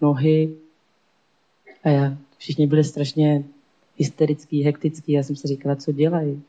nohy. 0.01 0.55
A 1.83 1.89
já, 1.89 2.17
všichni 2.37 2.67
byli 2.67 2.83
strašně 2.83 3.43
hysterický, 3.97 4.63
hektický. 4.63 5.11
Já 5.11 5.23
jsem 5.23 5.35
si 5.35 5.47
říkala, 5.47 5.75
co 5.75 5.91
dělají? 5.91 6.43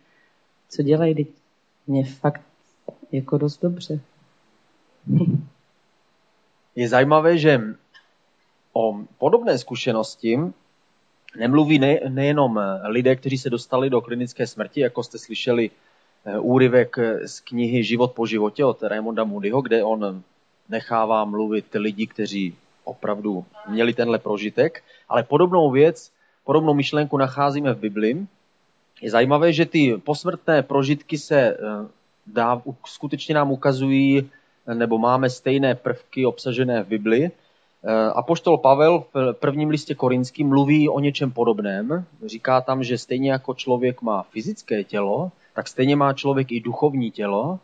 Co 0.69 0.83
dělají? 0.83 1.14
Teď 1.14 1.29
mě 1.87 2.05
fakt 2.05 2.43
jako 3.12 3.38
dost 3.38 3.62
dobře. 3.62 4.00
Je 6.76 6.88
zajímavé, 6.88 7.38
že 7.38 7.61
o 8.73 8.99
podobné 9.19 9.59
zkušenosti 9.59 10.38
nemluví 11.38 11.79
ne, 11.79 12.00
nejenom 12.09 12.61
lidé, 12.85 13.17
kteří 13.17 13.38
se 13.38 13.50
dostali 13.50 13.90
do 13.90 14.00
klinické 14.00 14.47
smrti, 14.47 14.81
jako 14.81 15.02
jste 15.02 15.19
slyšeli 15.19 15.71
Eh, 16.25 16.38
úryvek 16.38 16.97
z 17.25 17.40
knihy 17.40 17.85
Život 17.85 18.12
po 18.12 18.26
životě 18.26 18.64
od 18.64 18.83
Raymonda 18.83 19.25
Moodyho, 19.25 19.62
kde 19.62 19.85
on 19.85 20.23
nechává 20.69 21.25
mluvit 21.25 21.64
lidi, 21.75 22.07
kteří 22.07 22.57
opravdu 22.85 23.45
měli 23.69 23.95
tenhle 23.95 24.19
prožitek, 24.19 24.85
ale 25.09 25.23
podobnou 25.23 25.71
věc, 25.71 26.12
podobnou 26.45 26.75
myšlenku 26.75 27.17
nacházíme 27.17 27.73
v 27.75 27.79
Bibli. 27.79 28.26
Je 29.00 29.11
zajímavé, 29.11 29.52
že 29.52 29.67
ty 29.67 29.97
posmrtné 30.05 30.62
prožitky 30.62 31.19
se 31.19 31.40
eh, 31.40 31.57
dá, 32.33 32.63
skutečně 32.87 33.35
nám 33.35 33.51
ukazují, 33.51 34.31
nebo 34.75 34.99
máme 34.99 35.31
stejné 35.31 35.75
prvky 35.75 36.27
obsažené 36.27 36.83
v 36.83 36.87
Bibli. 36.87 37.31
Eh, 37.85 38.11
Apoštol 38.15 38.59
Pavel 38.59 39.05
v 39.15 39.33
prvním 39.33 39.71
listě 39.71 39.95
korinským 39.95 40.49
mluví 40.49 40.89
o 40.89 41.01
něčem 41.01 41.31
podobném. 41.31 42.05
Říká 42.27 42.61
tam, 42.61 42.85
že 42.85 42.99
stejně 42.99 43.31
jako 43.31 43.55
člověk 43.55 44.03
má 44.03 44.23
fyzické 44.23 44.85
tělo, 44.85 45.33
tak 45.55 45.69
stejně 45.69 45.97
má 45.97 46.13
člověk 46.13 46.53
i 46.53 46.61
duchovní 46.61 47.11
tělo, 47.11 47.59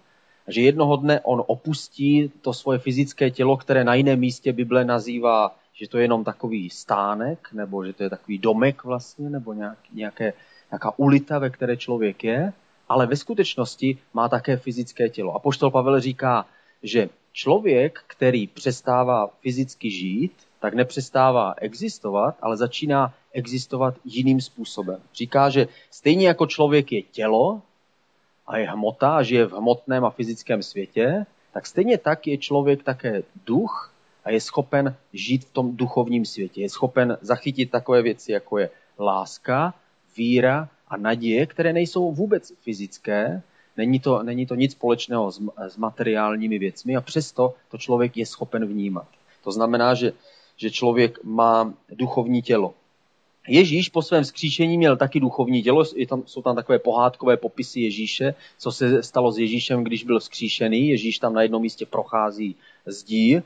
a 0.49 0.53
že 0.53 0.61
jednoho 0.61 0.97
dne 0.97 1.21
on 1.21 1.43
opustí 1.47 2.33
to 2.41 2.53
svoje 2.53 2.79
fyzické 2.79 3.31
tělo, 3.31 3.57
které 3.57 3.85
na 3.85 3.95
jiném 3.95 4.19
místě 4.19 4.53
Bible 4.53 4.85
nazývá, 4.85 5.57
že 5.73 5.89
to 5.89 5.99
je 5.99 6.05
jenom 6.05 6.25
takový 6.25 6.71
stánek, 6.71 7.49
nebo 7.53 7.85
že 7.85 7.93
to 7.93 8.03
je 8.03 8.11
takový 8.11 8.39
domek 8.39 8.85
vlastně, 8.85 9.31
nebo 9.31 9.53
nějaké, 9.93 10.33
nějaká 10.71 10.99
ulita, 10.99 11.39
ve 11.39 11.51
které 11.51 11.77
člověk 11.77 12.25
je, 12.25 12.53
ale 12.89 13.07
ve 13.07 13.17
skutečnosti 13.17 13.99
má 14.15 14.29
také 14.29 14.57
fyzické 14.57 15.09
tělo. 15.09 15.35
A 15.35 15.39
poštol 15.39 15.71
Pavel 15.71 16.01
říká, 16.01 16.47
že 16.83 17.09
člověk, 17.33 18.01
který 18.07 18.47
přestává 18.47 19.27
fyzicky 19.41 19.91
žít, 19.91 20.33
tak 20.61 20.75
nepřestává 20.75 21.55
existovat, 21.57 22.37
ale 22.43 22.57
začíná 22.57 23.15
existovat 23.33 23.95
jiným 24.05 24.41
způsobem. 24.41 25.01
Říká, 25.15 25.51
že 25.51 25.69
stejně 25.91 26.27
jako 26.27 26.47
člověk 26.47 26.93
je 26.93 27.03
tělo, 27.03 27.63
a 28.47 28.57
je 28.57 28.71
hmota 28.71 29.17
a 29.17 29.23
žije 29.23 29.47
v 29.47 29.53
hmotném 29.53 30.05
a 30.05 30.11
fyzickém 30.11 30.63
světě, 30.63 31.27
tak 31.53 31.67
stejně 31.67 31.99
tak 31.99 32.27
je 32.27 32.39
člověk 32.39 32.83
také 32.83 33.23
duch 33.47 33.93
a 34.25 34.31
je 34.31 34.41
schopen 34.41 34.97
žít 35.13 35.45
v 35.45 35.53
tom 35.53 35.77
duchovním 35.77 36.25
světě. 36.25 36.61
Je 36.61 36.69
schopen 36.69 37.19
zachytit 37.21 37.71
takové 37.71 38.03
věci, 38.03 38.33
jako 38.33 38.59
je 38.59 38.71
láska, 38.99 39.75
víra 40.17 40.69
a 40.89 40.97
naděje, 40.97 41.47
které 41.47 41.73
nejsou 41.73 42.13
vůbec 42.13 42.53
fyzické, 42.61 43.43
není 43.77 44.01
to, 44.01 44.23
není 44.23 44.47
to 44.47 44.55
nic 44.55 44.73
společného 44.73 45.33
s, 45.33 45.43
s 45.69 45.77
materiálními 45.77 46.59
věcmi 46.59 46.97
a 46.97 47.01
přesto 47.01 47.55
to 47.71 47.79
člověk 47.79 48.17
je 48.17 48.27
schopen 48.27 48.67
vnímat. 48.67 49.09
To 49.45 49.53
znamená, 49.53 49.95
že, 49.95 50.13
že 50.57 50.71
člověk 50.71 51.25
má 51.25 51.75
duchovní 51.91 52.43
tělo. 52.43 52.75
Ježíš 53.49 53.89
po 53.89 54.03
svém 54.03 54.25
skříšení 54.25 54.79
měl 54.79 54.97
taky 54.97 55.21
duchovní 55.21 55.63
tělo, 55.63 55.85
tam, 56.09 56.23
jsou 56.27 56.43
tam 56.43 56.57
takové 56.57 56.79
pohádkové 56.79 57.37
popisy 57.37 57.81
Ježíše, 57.81 58.35
co 58.59 58.73
se 58.73 59.03
stalo 59.03 59.33
s 59.33 59.39
Ježíšem, 59.39 59.85
když 59.85 60.05
byl 60.05 60.21
skříšený. 60.21 60.89
Ježíš 60.89 61.19
tam 61.19 61.35
na 61.35 61.43
jednom 61.43 61.63
místě 61.63 61.87
prochází 61.87 62.57
zdí. 62.87 63.43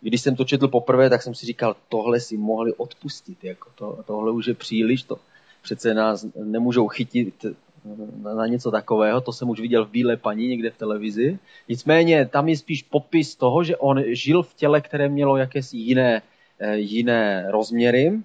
Když 0.00 0.20
jsem 0.20 0.36
to 0.36 0.44
četl 0.44 0.68
poprvé, 0.68 1.10
tak 1.10 1.22
jsem 1.22 1.34
si 1.34 1.46
říkal, 1.46 1.76
tohle 1.88 2.20
si 2.20 2.36
mohli 2.36 2.74
odpustit, 2.74 3.44
jako 3.44 3.70
to, 3.74 3.98
tohle 4.06 4.32
už 4.32 4.46
je 4.46 4.54
příliš, 4.54 5.02
to 5.02 5.18
přece 5.62 5.94
nás 5.94 6.26
nemůžou 6.44 6.88
chytit 6.88 7.44
na, 8.22 8.34
na 8.34 8.46
něco 8.46 8.70
takového, 8.70 9.20
to 9.20 9.32
jsem 9.32 9.48
už 9.48 9.60
viděl 9.60 9.84
v 9.84 9.90
Bílé 9.90 10.16
paní 10.16 10.48
někde 10.48 10.70
v 10.70 10.76
televizi. 10.76 11.38
Nicméně 11.68 12.26
tam 12.26 12.48
je 12.48 12.56
spíš 12.56 12.82
popis 12.82 13.36
toho, 13.36 13.64
že 13.64 13.76
on 13.76 14.02
žil 14.06 14.42
v 14.42 14.54
těle, 14.54 14.80
které 14.80 15.08
mělo 15.08 15.36
jakési 15.36 15.76
jiné, 15.76 16.22
eh, 16.58 16.76
jiné 16.76 17.46
rozměry, 17.50 18.20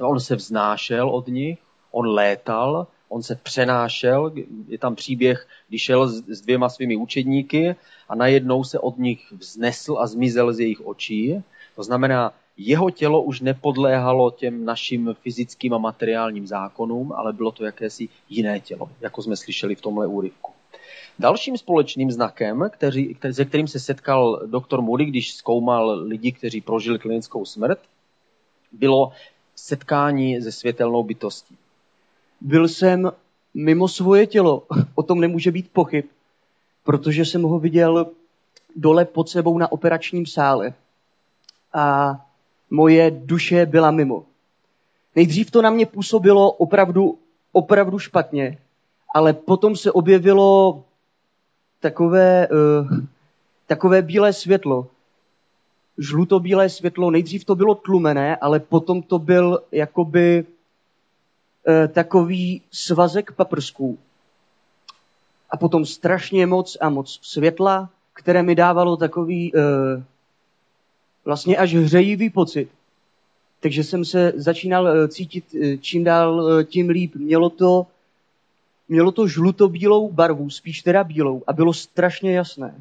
On 0.00 0.20
se 0.20 0.36
vznášel 0.36 1.10
od 1.10 1.28
nich, 1.28 1.58
on 1.90 2.06
létal, 2.06 2.86
on 3.08 3.22
se 3.22 3.34
přenášel, 3.36 4.32
je 4.68 4.78
tam 4.78 4.94
příběh, 4.94 5.48
když 5.68 5.82
šel 5.82 6.08
s 6.08 6.40
dvěma 6.40 6.68
svými 6.68 6.96
učedníky 6.96 7.76
a 8.08 8.14
najednou 8.14 8.64
se 8.64 8.78
od 8.78 8.98
nich 8.98 9.32
vznesl 9.32 9.98
a 9.98 10.06
zmizel 10.06 10.52
z 10.52 10.60
jejich 10.60 10.80
očí. 10.86 11.42
To 11.76 11.82
znamená, 11.82 12.32
jeho 12.62 12.90
tělo 12.90 13.22
už 13.22 13.40
nepodléhalo 13.40 14.30
těm 14.30 14.64
našim 14.64 15.14
fyzickým 15.22 15.74
a 15.74 15.78
materiálním 15.78 16.46
zákonům, 16.46 17.12
ale 17.12 17.32
bylo 17.32 17.52
to 17.52 17.64
jakési 17.64 18.08
jiné 18.28 18.60
tělo, 18.60 18.90
jako 19.00 19.22
jsme 19.22 19.36
slyšeli 19.36 19.74
v 19.74 19.80
tomhle 19.80 20.06
úryvku. 20.06 20.52
Dalším 21.18 21.58
společným 21.58 22.10
znakem, 22.10 22.70
který, 22.72 23.14
který, 23.14 23.34
se 23.34 23.44
kterým 23.44 23.68
se 23.68 23.80
setkal 23.80 24.42
doktor 24.46 24.82
Moody, 24.82 25.04
když 25.04 25.34
zkoumal 25.34 26.00
lidi, 26.02 26.32
kteří 26.32 26.60
prožili 26.60 26.98
klinickou 26.98 27.44
smrt, 27.44 27.78
bylo 28.72 29.12
setkání 29.56 30.42
se 30.42 30.52
světelnou 30.52 31.02
bytostí. 31.02 31.56
Byl 32.40 32.68
jsem 32.68 33.12
mimo 33.54 33.88
svoje 33.88 34.26
tělo, 34.26 34.62
o 34.94 35.02
tom 35.02 35.20
nemůže 35.20 35.50
být 35.50 35.70
pochyb, 35.72 36.04
protože 36.84 37.24
jsem 37.24 37.42
ho 37.42 37.58
viděl 37.58 38.06
dole 38.76 39.04
pod 39.04 39.28
sebou 39.28 39.58
na 39.58 39.72
operačním 39.72 40.26
sále 40.26 40.74
a 41.72 42.16
moje 42.70 43.10
duše 43.10 43.66
byla 43.66 43.90
mimo. 43.90 44.24
Nejdřív 45.16 45.50
to 45.50 45.62
na 45.62 45.70
mě 45.70 45.86
působilo 45.86 46.52
opravdu, 46.52 47.18
opravdu 47.52 47.98
špatně, 47.98 48.58
ale 49.14 49.32
potom 49.32 49.76
se 49.76 49.92
objevilo 49.92 50.82
takové, 51.80 52.48
uh, 52.48 52.98
takové 53.66 54.02
bílé 54.02 54.32
světlo, 54.32 54.86
žlutobílé 56.00 56.68
světlo. 56.68 57.10
Nejdřív 57.10 57.44
to 57.44 57.54
bylo 57.54 57.74
tlumené, 57.74 58.36
ale 58.36 58.60
potom 58.60 59.02
to 59.02 59.18
byl 59.18 59.62
jakoby 59.72 60.44
e, 61.68 61.88
takový 61.88 62.62
svazek 62.72 63.32
paprsků. 63.32 63.98
A 65.50 65.56
potom 65.56 65.86
strašně 65.86 66.46
moc 66.46 66.76
a 66.80 66.88
moc 66.88 67.18
světla, 67.22 67.90
které 68.12 68.42
mi 68.42 68.54
dávalo 68.54 68.96
takový 68.96 69.52
e, 69.54 69.60
vlastně 71.30 71.56
až 71.56 71.74
hřejivý 71.74 72.30
pocit. 72.30 72.68
Takže 73.60 73.84
jsem 73.84 74.04
se 74.04 74.32
začínal 74.36 74.88
e, 74.88 75.08
cítit 75.08 75.54
e, 75.54 75.78
čím 75.78 76.04
dál 76.04 76.58
e, 76.58 76.64
tím 76.64 76.88
líp. 76.88 77.14
Mělo 77.14 77.50
to, 77.50 77.86
mělo 78.88 79.12
to 79.12 79.28
žlutobílou 79.28 80.10
barvu, 80.10 80.50
spíš 80.50 80.82
teda 80.82 81.04
bílou 81.04 81.42
a 81.46 81.52
bylo 81.52 81.72
strašně 81.72 82.34
jasné. 82.34 82.74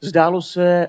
Zdálo 0.00 0.42
se, 0.42 0.88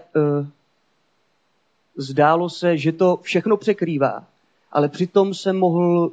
zdálo 1.97 2.49
se, 2.49 2.77
že 2.77 2.91
to 2.91 3.19
všechno 3.21 3.57
překrývá, 3.57 4.23
ale 4.71 4.89
přitom 4.89 5.33
jsem 5.33 5.59
mohl, 5.59 6.11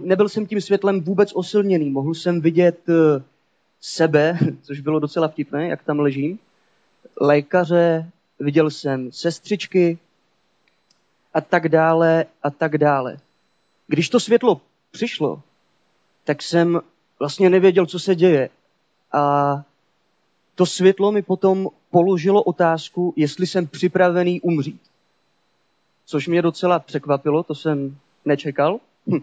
nebyl 0.00 0.28
jsem 0.28 0.46
tím 0.46 0.60
světlem 0.60 1.00
vůbec 1.00 1.32
osilněný, 1.34 1.90
mohl 1.90 2.14
jsem 2.14 2.40
vidět 2.40 2.78
sebe, 3.80 4.38
což 4.62 4.80
bylo 4.80 5.00
docela 5.00 5.28
vtipné, 5.28 5.68
jak 5.68 5.82
tam 5.84 6.00
ležím, 6.00 6.38
lékaře, 7.20 8.10
viděl 8.40 8.70
jsem 8.70 9.12
sestřičky 9.12 9.98
a 11.34 11.40
tak 11.40 11.68
dále 11.68 12.26
a 12.42 12.50
tak 12.50 12.78
dále. 12.78 13.18
když 13.86 14.08
to 14.08 14.20
světlo 14.20 14.60
přišlo, 14.90 15.42
tak 16.24 16.42
jsem 16.42 16.80
vlastně 17.18 17.50
nevěděl, 17.50 17.86
co 17.86 17.98
se 17.98 18.14
děje. 18.14 18.50
A 19.12 19.62
to 20.54 20.66
světlo 20.66 21.12
mi 21.12 21.22
potom 21.22 21.68
položilo 21.90 22.42
otázku, 22.42 23.14
jestli 23.16 23.46
jsem 23.46 23.66
připravený 23.66 24.40
umřít. 24.40 24.82
Což 26.04 26.28
mě 26.28 26.42
docela 26.42 26.78
překvapilo, 26.78 27.42
to 27.42 27.54
jsem 27.54 27.98
nečekal. 28.24 28.80
Hm. 29.06 29.22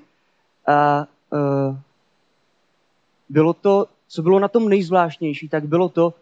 A 0.67 1.07
uh, 1.29 1.77
bylo 3.29 3.53
to, 3.53 3.85
co 4.07 4.21
bylo 4.21 4.39
na 4.39 4.47
tom 4.47 4.69
nejzvláštnější, 4.69 5.49
tak 5.49 5.65
bylo 5.65 5.89
to, 5.89 6.13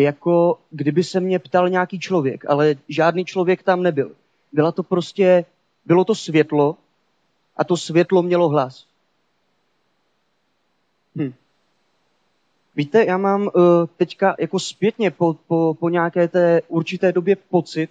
jako 0.00 0.58
kdyby 0.70 1.04
se 1.04 1.20
mě 1.20 1.38
ptal 1.38 1.68
nějaký 1.68 1.98
člověk, 1.98 2.44
ale 2.48 2.74
žádný 2.88 3.24
člověk 3.24 3.62
tam 3.62 3.82
nebyl. 3.82 4.12
Byla 4.52 4.72
to 4.72 4.82
prostě, 4.82 5.44
bylo 5.86 6.04
to 6.04 6.14
světlo 6.14 6.76
a 7.56 7.64
to 7.64 7.76
světlo 7.76 8.22
mělo 8.22 8.48
hlas. 8.48 8.86
Hm. 11.16 11.32
Víte, 12.76 13.04
já 13.04 13.18
mám 13.18 13.42
uh, 13.42 13.50
teďka 13.96 14.34
jako 14.38 14.58
zpětně 14.58 15.10
po, 15.10 15.34
po, 15.34 15.76
po 15.80 15.88
nějaké 15.88 16.28
té 16.28 16.62
určité 16.68 17.12
době 17.12 17.36
pocit, 17.36 17.90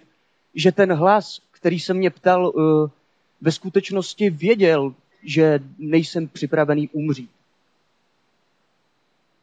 že 0.54 0.72
ten 0.72 0.92
hlas, 0.92 1.40
který 1.50 1.80
se 1.80 1.94
mě 1.94 2.10
ptal, 2.10 2.52
uh, 2.54 2.90
ve 3.40 3.52
skutečnosti 3.52 4.30
věděl, 4.30 4.94
že 5.22 5.60
nejsem 5.78 6.28
připravený 6.28 6.88
umřít. 6.88 7.30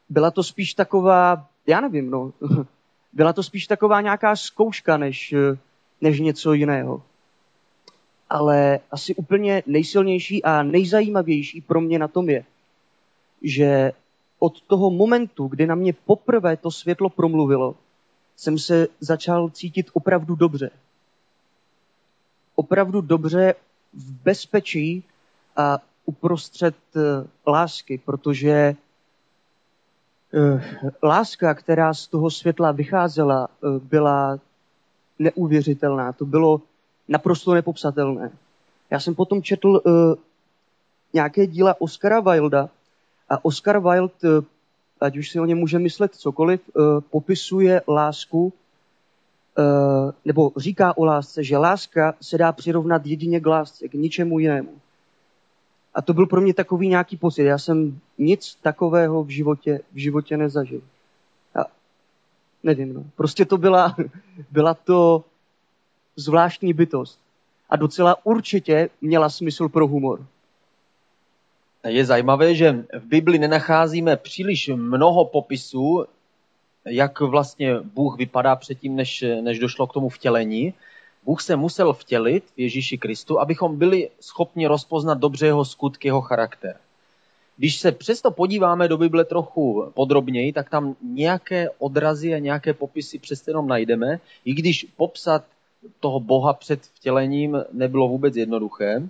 Byla 0.09 0.31
to 0.31 0.43
spíš 0.43 0.73
taková, 0.73 1.47
já 1.67 1.81
nevím, 1.81 2.09
no, 2.09 2.33
byla 3.13 3.33
to 3.33 3.43
spíš 3.43 3.67
taková 3.67 4.01
nějaká 4.01 4.35
zkouška, 4.35 4.97
než, 4.97 5.33
než 6.01 6.19
něco 6.19 6.53
jiného. 6.53 7.03
Ale 8.29 8.79
asi 8.91 9.15
úplně 9.15 9.63
nejsilnější 9.65 10.43
a 10.43 10.63
nejzajímavější 10.63 11.61
pro 11.61 11.81
mě 11.81 11.99
na 11.99 12.07
tom 12.07 12.29
je, 12.29 12.43
že 13.41 13.91
od 14.39 14.61
toho 14.61 14.91
momentu, 14.91 15.47
kdy 15.47 15.67
na 15.67 15.75
mě 15.75 15.93
poprvé 15.93 16.57
to 16.57 16.71
světlo 16.71 17.09
promluvilo, 17.09 17.75
jsem 18.35 18.59
se 18.59 18.87
začal 18.99 19.49
cítit 19.49 19.89
opravdu 19.93 20.35
dobře. 20.35 20.69
Opravdu 22.55 23.01
dobře 23.01 23.55
v 23.93 24.11
bezpečí 24.11 25.03
a 25.57 25.77
uprostřed 26.05 26.75
eh, 26.95 27.27
lásky, 27.47 27.97
protože 27.97 28.75
láska, 31.03 31.53
která 31.53 31.93
z 31.93 32.07
toho 32.07 32.31
světla 32.31 32.71
vycházela, 32.71 33.47
eh, 33.47 33.79
byla 33.79 34.39
neuvěřitelná. 35.19 36.13
To 36.13 36.25
bylo 36.25 36.61
naprosto 37.07 37.53
nepopsatelné. 37.53 38.31
Já 38.89 38.99
jsem 38.99 39.15
potom 39.15 39.43
četl 39.43 39.81
nějaké 41.13 41.47
díla 41.47 41.81
Oscara 41.81 42.19
Wilda 42.19 42.69
a 43.29 43.45
Oscar 43.45 43.79
Wilde, 43.79 44.47
ať 45.01 45.17
už 45.17 45.29
si 45.29 45.39
o 45.39 45.45
něm 45.45 45.57
může 45.57 45.79
myslet 45.79 46.15
cokoliv, 46.15 46.61
popisuje 47.09 47.81
lásku, 47.87 48.53
nebo 50.25 50.51
říká 50.57 50.97
o 50.97 51.05
lásce, 51.05 51.43
že 51.43 51.57
láska 51.57 52.13
se 52.21 52.37
dá 52.37 52.51
přirovnat 52.51 53.05
jedině 53.05 53.39
k 53.39 53.45
lásce, 53.45 53.87
k 53.87 53.93
ničemu 53.93 54.39
jinému. 54.39 54.71
A 55.93 56.01
to 56.01 56.13
byl 56.13 56.25
pro 56.25 56.41
mě 56.41 56.53
takový 56.53 56.87
nějaký 56.87 57.17
pocit. 57.17 57.43
Já 57.43 57.57
jsem 57.57 57.99
nic 58.17 58.57
takového 58.61 59.23
v 59.23 59.29
životě, 59.29 59.79
v 59.93 59.97
životě 59.97 60.37
nezažil. 60.37 60.81
Já 61.55 61.65
nevím, 62.63 62.93
no. 62.93 63.03
Prostě 63.15 63.45
to 63.45 63.57
byla, 63.57 63.95
byla 64.51 64.73
to 64.73 65.23
zvláštní 66.15 66.73
bytost. 66.73 67.19
A 67.69 67.75
docela 67.75 68.25
určitě 68.25 68.89
měla 69.01 69.29
smysl 69.29 69.69
pro 69.69 69.87
humor. 69.87 70.25
Je 71.87 72.05
zajímavé, 72.05 72.55
že 72.55 72.71
v 72.71 73.05
Bibli 73.05 73.39
nenacházíme 73.39 74.17
příliš 74.17 74.67
mnoho 74.67 75.25
popisů, 75.25 76.05
jak 76.85 77.19
vlastně 77.19 77.79
Bůh 77.79 78.17
vypadá 78.17 78.55
předtím, 78.55 78.95
než, 78.95 79.23
než 79.41 79.59
došlo 79.59 79.87
k 79.87 79.93
tomu 79.93 80.09
vtělení. 80.09 80.73
Bůh 81.23 81.41
se 81.41 81.55
musel 81.55 81.93
vtělit 81.93 82.43
v 82.55 82.59
Ježíši 82.59 82.97
Kristu, 82.97 83.39
abychom 83.39 83.77
byli 83.77 84.09
schopni 84.19 84.67
rozpoznat 84.67 85.17
dobře 85.17 85.45
jeho 85.45 85.65
skutky, 85.65 86.07
jeho 86.07 86.21
charakter. 86.21 86.77
Když 87.57 87.79
se 87.79 87.91
přesto 87.91 88.31
podíváme 88.31 88.87
do 88.87 88.97
Bible 88.97 89.25
trochu 89.25 89.91
podrobněji, 89.93 90.53
tak 90.53 90.69
tam 90.69 90.95
nějaké 91.01 91.69
odrazy 91.69 92.33
a 92.33 92.39
nějaké 92.39 92.73
popisy 92.73 93.19
přesto 93.19 93.51
jenom 93.51 93.67
najdeme, 93.67 94.19
i 94.45 94.53
když 94.53 94.87
popsat 94.97 95.43
toho 95.99 96.19
Boha 96.19 96.53
před 96.53 96.81
vtělením 96.81 97.63
nebylo 97.71 98.07
vůbec 98.07 98.35
jednoduché. 98.35 99.09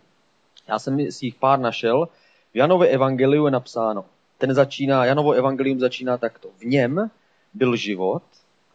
Já 0.67 0.80
jsem 0.80 1.12
si 1.12 1.26
jich 1.26 1.36
pár 1.36 1.60
našel. 1.60 2.08
V 2.54 2.58
Janově 2.58 2.89
evangeliu 2.89 3.45
je 3.45 3.52
napsáno, 3.52 4.06
ten 4.38 4.54
začíná, 4.54 5.06
Janovo 5.06 5.32
evangelium 5.32 5.80
začíná 5.80 6.17
takto. 6.17 6.50
V 6.58 6.65
něm 6.65 7.12
byl 7.54 7.76
život 7.76 8.24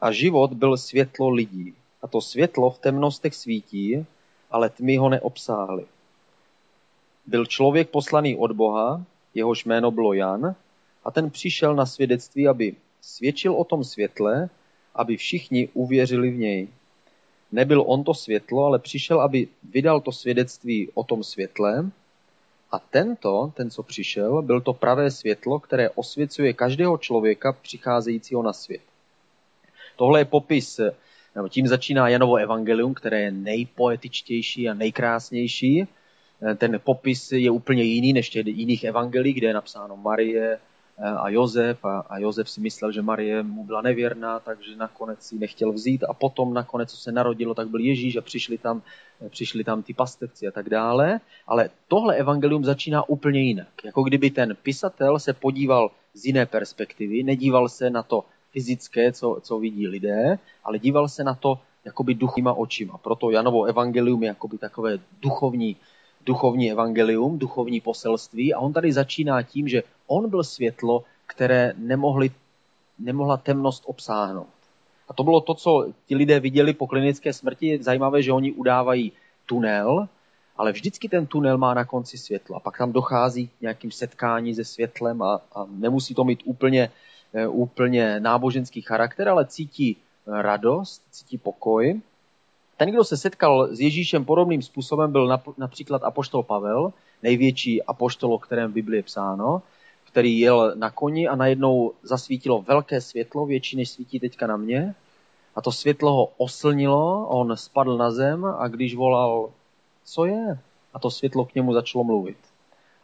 a 0.00 0.12
život 0.12 0.52
byl 0.52 0.76
světlo 0.76 1.28
lidí. 1.28 1.74
A 2.06 2.08
to 2.08 2.20
světlo 2.20 2.70
v 2.70 2.78
temnostech 2.78 3.34
svítí, 3.34 4.06
ale 4.50 4.70
tmy 4.70 4.96
ho 4.96 5.08
neobsáhly. 5.08 5.86
Byl 7.26 7.46
člověk 7.46 7.90
poslaný 7.90 8.36
od 8.36 8.52
Boha, 8.52 9.02
jehož 9.34 9.64
jméno 9.64 9.90
bylo 9.90 10.12
Jan, 10.12 10.54
a 11.04 11.10
ten 11.10 11.30
přišel 11.30 11.74
na 11.74 11.86
svědectví, 11.86 12.48
aby 12.48 12.74
svědčil 13.00 13.54
o 13.54 13.64
tom 13.64 13.84
světle, 13.84 14.48
aby 14.94 15.16
všichni 15.16 15.68
uvěřili 15.74 16.30
v 16.30 16.38
něj. 16.38 16.68
Nebyl 17.52 17.84
on 17.86 18.04
to 18.04 18.14
světlo, 18.14 18.64
ale 18.64 18.78
přišel, 18.78 19.20
aby 19.20 19.48
vydal 19.62 20.00
to 20.00 20.12
svědectví 20.12 20.88
o 20.94 21.04
tom 21.04 21.24
světle. 21.24 21.90
A 22.72 22.78
tento, 22.78 23.52
ten, 23.56 23.70
co 23.70 23.82
přišel, 23.82 24.42
byl 24.42 24.60
to 24.60 24.72
pravé 24.72 25.10
světlo, 25.10 25.58
které 25.60 25.90
osvěcuje 25.90 26.52
každého 26.52 26.98
člověka 26.98 27.52
přicházejícího 27.52 28.42
na 28.42 28.52
svět. 28.52 28.82
Tohle 29.96 30.20
je 30.20 30.24
popis 30.24 30.80
nebo 31.36 31.48
tím 31.48 31.66
začíná 31.66 32.08
Janovo 32.08 32.36
evangelium, 32.36 32.94
které 32.94 33.20
je 33.20 33.30
nejpoetičtější 33.30 34.68
a 34.68 34.74
nejkrásnější. 34.74 35.86
Eh, 36.42 36.54
ten 36.54 36.80
popis 36.84 37.32
je 37.32 37.50
úplně 37.50 37.82
jiný 37.82 38.12
než 38.12 38.30
těch 38.30 38.46
jiných 38.46 38.84
evangelií, 38.84 39.32
kde 39.32 39.46
je 39.46 39.54
napsáno 39.54 39.96
Marie 39.96 40.58
eh, 40.98 41.04
a 41.04 41.28
Josef 41.28 41.84
a, 41.84 41.98
a 41.98 42.18
Josef 42.18 42.50
si 42.50 42.60
myslel, 42.60 42.92
že 42.92 43.02
Marie 43.02 43.42
mu 43.42 43.64
byla 43.64 43.82
nevěrná, 43.82 44.40
takže 44.40 44.76
nakonec 44.76 45.22
si 45.22 45.38
nechtěl 45.38 45.72
vzít 45.72 46.04
a 46.04 46.12
potom 46.12 46.54
nakonec, 46.54 46.90
co 46.90 46.96
se 46.96 47.12
narodilo, 47.12 47.54
tak 47.54 47.68
byl 47.68 47.80
Ježíš 47.80 48.16
a 48.16 48.20
přišli 48.20 48.58
tam, 48.58 48.82
eh, 49.20 49.28
přišli 49.28 49.64
tam 49.64 49.82
ty 49.82 49.94
pastevci 49.94 50.48
a 50.48 50.50
tak 50.50 50.68
dále. 50.68 51.20
Ale 51.46 51.70
tohle 51.88 52.16
evangelium 52.16 52.64
začíná 52.64 53.08
úplně 53.08 53.40
jinak. 53.40 53.84
Jako 53.84 54.02
kdyby 54.02 54.30
ten 54.30 54.56
pisatel 54.62 55.18
se 55.18 55.32
podíval 55.32 55.90
z 56.14 56.24
jiné 56.24 56.46
perspektivy, 56.46 57.22
nedíval 57.22 57.68
se 57.68 57.90
na 57.90 58.02
to 58.02 58.24
fyzické, 58.56 59.12
co, 59.12 59.36
co 59.42 59.58
vidí 59.58 59.84
lidé, 59.88 60.38
ale 60.64 60.78
díval 60.78 61.08
se 61.08 61.24
na 61.24 61.34
to 61.34 61.60
jakoby 61.84 62.14
duchovníma 62.14 62.52
očima. 62.52 62.98
Proto 62.98 63.30
Janovo 63.30 63.64
evangelium 63.64 64.22
je 64.22 64.28
jakoby 64.28 64.58
takové 64.58 64.98
duchovní, 65.20 65.76
duchovní 66.26 66.72
evangelium, 66.72 67.38
duchovní 67.38 67.80
poselství 67.80 68.54
a 68.54 68.58
on 68.58 68.72
tady 68.72 68.92
začíná 68.92 69.42
tím, 69.42 69.68
že 69.68 69.82
on 70.06 70.30
byl 70.30 70.44
světlo, 70.44 71.04
které 71.26 71.76
nemohli, 71.76 72.30
nemohla 72.98 73.36
temnost 73.36 73.84
obsáhnout. 73.86 74.56
A 75.08 75.12
to 75.12 75.24
bylo 75.24 75.40
to, 75.40 75.54
co 75.54 75.92
ti 76.06 76.16
lidé 76.16 76.40
viděli 76.40 76.72
po 76.72 76.86
klinické 76.86 77.32
smrti. 77.32 77.66
Je 77.66 77.82
zajímavé, 77.82 78.22
že 78.22 78.32
oni 78.32 78.52
udávají 78.52 79.12
tunel, 79.46 80.08
ale 80.56 80.72
vždycky 80.72 81.08
ten 81.08 81.26
tunel 81.26 81.58
má 81.58 81.74
na 81.74 81.84
konci 81.84 82.18
světlo. 82.18 82.56
A 82.56 82.60
pak 82.60 82.78
tam 82.78 82.92
dochází 82.92 83.48
k 83.48 83.60
nějakým 83.60 83.90
setkání 83.92 84.54
se 84.54 84.64
světlem 84.64 85.22
a, 85.22 85.40
a 85.52 85.66
nemusí 85.68 86.14
to 86.14 86.24
mít 86.24 86.42
úplně 86.44 86.90
úplně 87.48 88.20
náboženský 88.20 88.80
charakter, 88.80 89.28
ale 89.28 89.46
cítí 89.46 89.96
eh, 89.96 90.42
radost, 90.42 91.02
cítí 91.10 91.38
pokoj. 91.38 92.00
Ten, 92.76 92.90
kdo 92.90 93.04
se 93.04 93.16
setkal 93.16 93.68
s 93.70 93.80
Ježíšem 93.80 94.24
podobným 94.24 94.62
způsobem, 94.62 95.12
byl 95.12 95.38
například 95.58 96.04
apoštol 96.04 96.42
Pavel, 96.42 96.92
největší 97.22 97.82
apoštol, 97.82 98.34
o 98.34 98.38
kterém 98.38 98.70
v 98.70 98.74
Biblii 98.74 98.98
je 98.98 99.02
psáno, 99.02 99.62
který 100.04 100.38
jel 100.38 100.72
na 100.76 100.90
koni 100.90 101.28
a 101.28 101.36
najednou 101.36 101.92
zasvítilo 102.02 102.62
velké 102.62 103.00
světlo, 103.00 103.46
větší 103.46 103.76
než 103.76 103.90
svítí 103.90 104.20
teďka 104.20 104.46
na 104.46 104.56
mě. 104.56 104.94
A 105.54 105.62
to 105.62 105.72
světlo 105.72 106.12
ho 106.12 106.32
oslnilo, 106.36 107.26
on 107.26 107.56
spadl 107.56 107.96
na 107.96 108.10
zem 108.10 108.44
a 108.44 108.68
když 108.68 108.94
volal, 108.94 109.50
co 110.04 110.24
je? 110.24 110.58
A 110.94 110.98
to 110.98 111.10
světlo 111.10 111.44
k 111.44 111.54
němu 111.54 111.72
začalo 111.72 112.04
mluvit. 112.04 112.38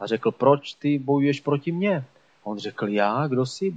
A 0.00 0.06
řekl, 0.06 0.30
proč 0.30 0.74
ty 0.74 0.98
bojuješ 0.98 1.40
proti 1.40 1.72
mně? 1.72 2.04
On 2.44 2.58
řekl, 2.58 2.88
já, 2.88 3.26
kdo 3.26 3.46
jsi? 3.46 3.76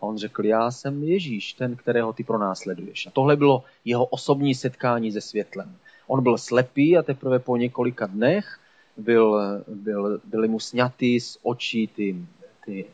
A 0.00 0.02
on 0.02 0.18
řekl, 0.18 0.44
já 0.44 0.70
jsem 0.70 1.02
Ježíš, 1.02 1.52
ten, 1.52 1.76
kterého 1.76 2.12
ty 2.12 2.24
pronásleduješ. 2.24 3.06
A 3.06 3.10
tohle 3.10 3.36
bylo 3.36 3.64
jeho 3.84 4.04
osobní 4.04 4.54
setkání 4.54 5.12
se 5.12 5.20
světlem. 5.20 5.76
On 6.06 6.22
byl 6.22 6.38
slepý 6.38 6.96
a 6.96 7.02
teprve 7.02 7.38
po 7.38 7.56
několika 7.56 8.06
dnech 8.06 8.58
byl, 8.96 9.40
byl, 9.68 10.20
byly 10.24 10.48
mu 10.48 10.60
sňaty 10.60 11.20
z 11.20 11.38
očí 11.42 11.86
ty, 11.86 12.16
ty, 12.64 12.84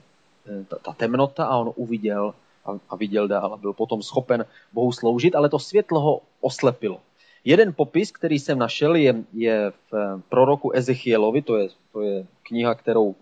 ta, 0.69 0.77
ta 0.79 0.93
temnota 0.93 1.45
a 1.47 1.57
on 1.57 1.73
uviděl 1.77 2.35
a, 2.65 2.79
a 2.89 2.97
viděl 2.97 3.29
dál 3.29 3.59
byl 3.59 3.73
potom 3.73 4.03
schopen 4.03 4.45
Bohu 4.73 4.93
sloužit, 4.93 5.35
ale 5.35 5.49
to 5.49 5.59
světlo 5.59 6.01
ho 6.01 6.21
oslepilo. 6.41 7.01
Jeden 7.45 7.73
popis, 7.73 8.13
který 8.13 8.39
jsem 8.39 8.59
našel, 8.59 8.95
je, 8.95 9.15
je 9.33 9.73
v 9.91 10.23
proroku 10.29 10.71
Ezechielovi, 10.73 11.43
to 11.43 11.57
je, 11.57 11.69
to 11.93 12.03
je 12.03 12.27
kniha, 12.43 12.75
kterou, 12.75 13.15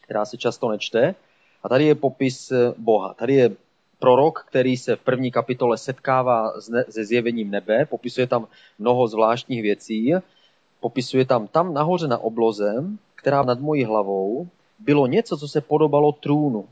která 0.00 0.24
se 0.24 0.36
často 0.36 0.68
nečte. 0.68 1.14
A 1.62 1.68
tady 1.68 1.84
je 1.84 1.94
popis 1.94 2.52
Boha. 2.78 3.14
Tady 3.14 3.34
je 3.34 3.50
prorok, 3.98 4.44
který 4.48 4.76
se 4.76 4.96
v 4.96 5.00
první 5.00 5.30
kapitole 5.30 5.78
setkává 5.78 6.52
se 6.90 7.04
zjevením 7.04 7.50
nebe, 7.50 7.86
popisuje 7.86 8.26
tam 8.26 8.46
mnoho 8.78 9.08
zvláštních 9.08 9.62
věcí, 9.62 10.14
popisuje 10.80 11.24
tam, 11.24 11.46
tam 11.46 11.74
nahoře 11.74 12.08
na 12.08 12.18
obloze, 12.18 12.84
která 13.14 13.42
nad 13.42 13.60
mojí 13.60 13.84
hlavou, 13.84 14.48
bylo 14.78 15.06
něco, 15.06 15.36
co 15.36 15.48
se 15.48 15.60
podobalo 15.60 16.12
trůnu. 16.12 16.66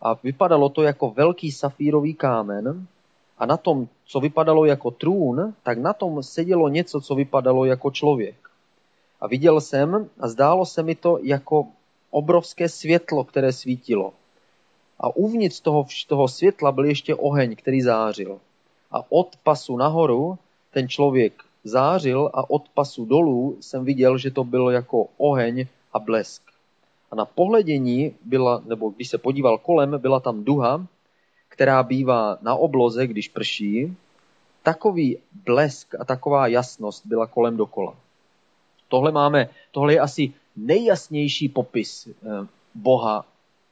A 0.00 0.14
vypadalo 0.22 0.68
to 0.68 0.82
jako 0.82 1.10
velký 1.10 1.52
safírový 1.52 2.14
kámen 2.14 2.86
a 3.38 3.46
na 3.46 3.56
tom, 3.56 3.88
co 4.06 4.20
vypadalo 4.20 4.64
jako 4.64 4.90
trůn, 4.90 5.54
tak 5.62 5.78
na 5.78 5.92
tom 5.92 6.22
sedělo 6.22 6.68
něco, 6.68 7.00
co 7.00 7.14
vypadalo 7.14 7.64
jako 7.64 7.90
člověk. 7.90 8.36
A 9.20 9.26
viděl 9.26 9.60
jsem 9.60 10.08
a 10.20 10.28
zdálo 10.28 10.66
se 10.66 10.82
mi 10.82 10.94
to 10.94 11.18
jako 11.22 11.66
obrovské 12.10 12.68
světlo, 12.68 13.24
které 13.24 13.52
svítilo. 13.52 14.12
A 15.00 15.16
uvnitř 15.16 15.60
toho, 15.60 15.86
toho 16.06 16.28
světla 16.28 16.72
byl 16.72 16.84
ještě 16.84 17.14
oheň, 17.14 17.56
který 17.56 17.82
zářil. 17.82 18.40
A 18.90 19.12
od 19.12 19.36
pasu 19.42 19.76
nahoru 19.76 20.38
ten 20.72 20.88
člověk 20.88 21.44
zářil 21.64 22.30
a 22.34 22.50
od 22.50 22.68
pasu 22.68 23.04
dolů 23.04 23.56
jsem 23.60 23.84
viděl, 23.84 24.18
že 24.18 24.30
to 24.30 24.44
bylo 24.44 24.70
jako 24.70 25.06
oheň 25.16 25.66
a 25.92 25.98
blesk. 25.98 26.42
A 27.10 27.14
na 27.16 27.24
pohledění 27.24 28.14
byla, 28.24 28.62
nebo 28.66 28.90
když 28.90 29.08
se 29.08 29.18
podíval 29.18 29.58
kolem, 29.58 29.98
byla 29.98 30.20
tam 30.20 30.44
duha, 30.44 30.86
která 31.48 31.82
bývá 31.82 32.38
na 32.42 32.54
obloze, 32.54 33.06
když 33.06 33.28
prší. 33.28 33.96
Takový 34.62 35.18
blesk 35.46 35.94
a 35.94 36.04
taková 36.04 36.46
jasnost 36.46 37.06
byla 37.06 37.26
kolem 37.26 37.56
dokola. 37.56 37.94
Tohle 38.88 39.12
máme, 39.12 39.48
tohle 39.70 39.92
je 39.92 40.00
asi 40.00 40.32
nejjasnější 40.56 41.48
popis 41.48 42.06
eh, 42.06 42.46
Boha 42.74 43.24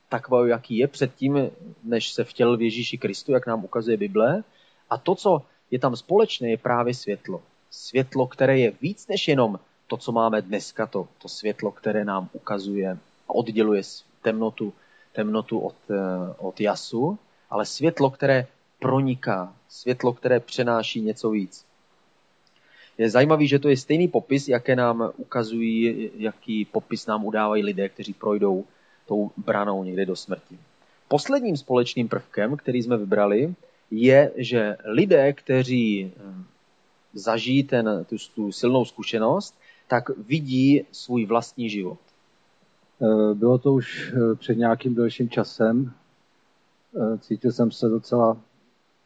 takového, 0.09 0.47
jaký 0.47 0.77
je 0.77 0.89
předtím, 0.89 1.51
než 1.85 2.13
se 2.13 2.25
vtěl 2.25 2.57
v 2.57 2.63
Ježíši 2.63 2.99
Kristu, 2.99 3.33
jak 3.33 3.47
nám 3.47 3.65
ukazuje 3.65 3.97
Bible. 3.97 4.45
A 4.91 4.99
to, 4.99 5.15
co 5.15 5.43
je 5.71 5.79
tam 5.79 5.97
společné, 5.97 6.51
je 6.51 6.57
právě 6.57 6.95
světlo. 6.95 7.43
Světlo, 7.71 8.27
které 8.27 8.59
je 8.59 8.73
víc 8.81 9.07
než 9.09 9.29
jenom 9.29 9.59
to, 9.87 9.97
co 9.97 10.13
máme 10.13 10.43
dneska, 10.43 10.87
to, 10.87 11.09
to 11.19 11.29
světlo, 11.29 11.73
které 11.73 12.05
nám 12.05 12.29
ukazuje 12.33 12.99
a 13.29 13.35
odděluje 13.35 13.83
temnotu, 14.23 14.73
temnotu 15.13 15.59
od, 15.59 15.77
eh, 15.91 16.35
od 16.39 16.61
jasu, 16.61 17.19
ale 17.51 17.67
světlo, 17.67 18.11
které 18.11 18.47
proniká, 18.79 19.55
světlo, 19.69 20.13
které 20.13 20.41
přenáší 20.41 21.01
něco 21.01 21.31
víc. 21.31 21.65
Je 22.99 23.11
zajímavý, 23.11 23.49
že 23.49 23.59
to 23.59 23.69
je 23.69 23.77
stejný 23.77 24.09
popis, 24.09 24.49
jaké 24.49 24.77
nám 24.77 25.13
ukazují, 25.17 26.11
jaký 26.17 26.65
popis 26.65 27.07
nám 27.07 27.25
udávají 27.25 27.63
lidé, 27.63 27.89
kteří 27.89 28.13
projdou 28.13 28.65
tou 29.09 29.31
branou 29.37 29.85
někde 29.85 30.07
do 30.07 30.17
smrti. 30.17 30.59
Posledním 31.09 31.57
společným 31.57 32.09
prvkem, 32.09 32.57
který 32.57 32.83
jsme 32.83 32.97
vybrali, 32.97 33.55
je, 33.91 34.33
že 34.37 34.77
lidé, 34.85 35.33
kteří 35.33 36.13
eh, 36.17 36.35
zažijí 37.15 37.65
ten, 37.65 38.05
tu, 38.09 38.17
tu 38.35 38.53
silnou 38.53 38.85
zkušenost, 38.85 39.55
tak 39.89 40.09
vidí 40.19 40.85
svůj 40.93 41.27
vlastní 41.27 41.71
život. 41.71 41.99
Eh, 43.03 43.35
bylo 43.35 43.59
to 43.59 43.73
už 43.73 44.13
eh, 44.13 44.35
před 44.35 44.59
nějakým 44.59 44.95
delším 44.95 45.31
časem. 45.31 45.93
Cítil 47.21 47.53
jsem 47.53 47.71
se 47.71 47.89
docela 47.89 48.37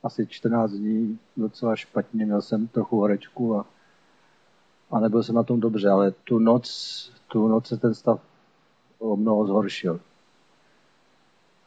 asi 0.03 0.27
14 0.27 0.71
dní 0.71 1.19
docela 1.37 1.77
špatně, 1.77 2.27
měl 2.27 2.43
jsem 2.43 2.69
trochu 2.69 2.97
horečku 3.01 3.57
a, 3.57 3.67
a 4.91 5.01
nebyl 5.01 5.23
jsem 5.23 5.35
na 5.35 5.43
tom 5.43 5.61
dobře, 5.61 5.89
ale 5.89 6.11
tu 6.11 6.39
noc, 6.39 7.11
tu 7.29 7.49
noc 7.49 7.67
se 7.67 7.77
ten 7.77 7.95
stav 7.95 8.21
o 9.03 9.17
mnoho 9.17 9.47
zhoršil. 9.47 10.01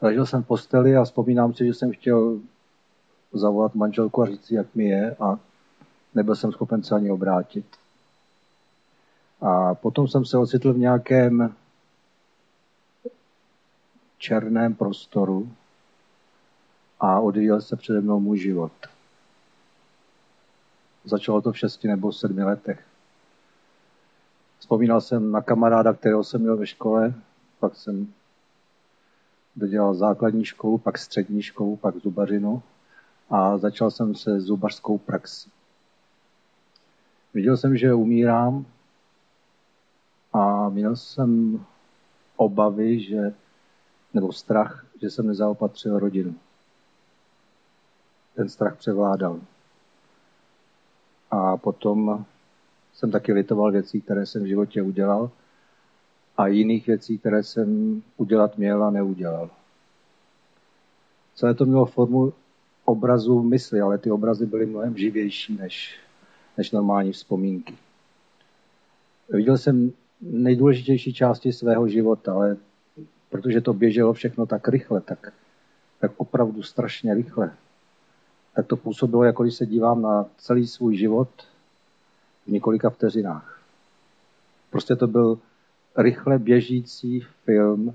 Ležel 0.00 0.26
jsem 0.26 0.42
v 0.42 0.46
posteli 0.46 0.96
a 0.96 1.04
vzpomínám 1.04 1.54
si, 1.54 1.66
že 1.66 1.74
jsem 1.74 1.92
chtěl 1.92 2.40
zavolat 3.32 3.74
manželku 3.74 4.22
a 4.22 4.26
říct 4.26 4.50
jak 4.50 4.74
mi 4.74 4.84
je 4.84 5.16
a 5.20 5.38
nebyl 6.14 6.36
jsem 6.36 6.52
schopen 6.52 6.82
se 6.82 6.94
ani 6.94 7.10
obrátit. 7.10 7.66
A 9.40 9.74
potom 9.74 10.08
jsem 10.08 10.24
se 10.24 10.38
ocitl 10.38 10.72
v 10.72 10.78
nějakém 10.78 11.54
černém 14.18 14.74
prostoru 14.74 15.48
a 17.00 17.20
odvíjel 17.20 17.60
se 17.60 17.76
přede 17.76 18.00
mnou 18.00 18.20
můj 18.20 18.38
život. 18.38 18.72
Začalo 21.04 21.40
to 21.40 21.52
v 21.52 21.58
šesti 21.58 21.88
nebo 21.88 22.12
sedmi 22.12 22.44
letech. 22.44 22.84
Vzpomínal 24.58 25.00
jsem 25.00 25.30
na 25.30 25.42
kamaráda, 25.42 25.92
kterého 25.92 26.24
jsem 26.24 26.40
měl 26.40 26.56
ve 26.56 26.66
škole, 26.66 27.14
pak 27.60 27.76
jsem 27.76 28.12
dodělal 29.56 29.94
základní 29.94 30.44
školu, 30.44 30.78
pak 30.78 30.98
střední 30.98 31.42
školu, 31.42 31.76
pak 31.76 31.96
zubařinu 31.96 32.62
a 33.30 33.58
začal 33.58 33.90
jsem 33.90 34.14
se 34.14 34.40
zubařskou 34.40 34.98
praxí. 34.98 35.50
Viděl 37.34 37.56
jsem, 37.56 37.76
že 37.76 37.94
umírám 37.94 38.66
a 40.32 40.68
měl 40.68 40.96
jsem 40.96 41.60
obavy, 42.36 43.00
že, 43.00 43.34
nebo 44.14 44.32
strach, 44.32 44.86
že 45.02 45.10
jsem 45.10 45.26
nezaopatřil 45.26 45.98
rodinu. 45.98 46.34
Ten 48.34 48.48
strach 48.48 48.76
převládal. 48.76 49.40
A 51.30 51.56
potom 51.56 52.24
jsem 52.94 53.10
taky 53.10 53.32
litoval 53.32 53.72
věcí, 53.72 54.00
které 54.00 54.26
jsem 54.26 54.42
v 54.42 54.46
životě 54.46 54.82
udělal 54.82 55.30
a 56.36 56.46
jiných 56.46 56.86
věcí, 56.86 57.18
které 57.18 57.42
jsem 57.42 58.02
udělat 58.16 58.58
měl 58.58 58.84
a 58.84 58.90
neudělal. 58.90 59.50
Celé 61.34 61.54
to 61.54 61.64
mělo 61.64 61.86
formu 61.86 62.32
obrazu 62.84 63.42
mysli, 63.42 63.80
ale 63.80 63.98
ty 63.98 64.10
obrazy 64.10 64.46
byly 64.46 64.66
mnohem 64.66 64.96
živější 64.96 65.56
než, 65.56 65.98
než 66.56 66.70
normální 66.70 67.12
vzpomínky. 67.12 67.74
Viděl 69.28 69.58
jsem 69.58 69.92
nejdůležitější 70.20 71.14
části 71.14 71.52
svého 71.52 71.88
života, 71.88 72.32
ale 72.32 72.56
protože 73.30 73.60
to 73.60 73.72
běželo 73.72 74.12
všechno 74.12 74.46
tak 74.46 74.68
rychle, 74.68 75.00
tak, 75.00 75.32
tak 76.00 76.12
opravdu 76.16 76.62
strašně 76.62 77.14
rychle, 77.14 77.50
tak 78.54 78.66
to 78.66 78.76
působilo, 78.76 79.24
jako 79.24 79.42
když 79.42 79.54
se 79.54 79.66
dívám 79.66 80.02
na 80.02 80.26
celý 80.38 80.66
svůj 80.66 80.96
život 80.96 81.28
v 82.46 82.50
několika 82.50 82.90
vteřinách. 82.90 83.60
Prostě 84.70 84.96
to 84.96 85.06
byl 85.06 85.38
rychle 85.96 86.38
běžící 86.38 87.20
film, 87.20 87.94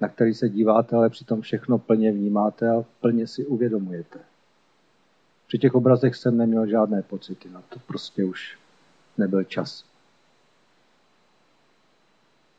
na 0.00 0.08
který 0.08 0.34
se 0.34 0.48
díváte, 0.48 0.96
ale 0.96 1.10
přitom 1.10 1.40
všechno 1.40 1.78
plně 1.78 2.12
vnímáte 2.12 2.70
a 2.70 2.84
plně 3.00 3.26
si 3.26 3.46
uvědomujete. 3.46 4.18
Při 5.46 5.58
těch 5.58 5.74
obrazech 5.74 6.16
jsem 6.16 6.36
neměl 6.36 6.66
žádné 6.66 7.02
pocity, 7.02 7.48
na 7.48 7.62
to 7.68 7.78
prostě 7.78 8.24
už 8.24 8.58
nebyl 9.18 9.44
čas. 9.44 9.84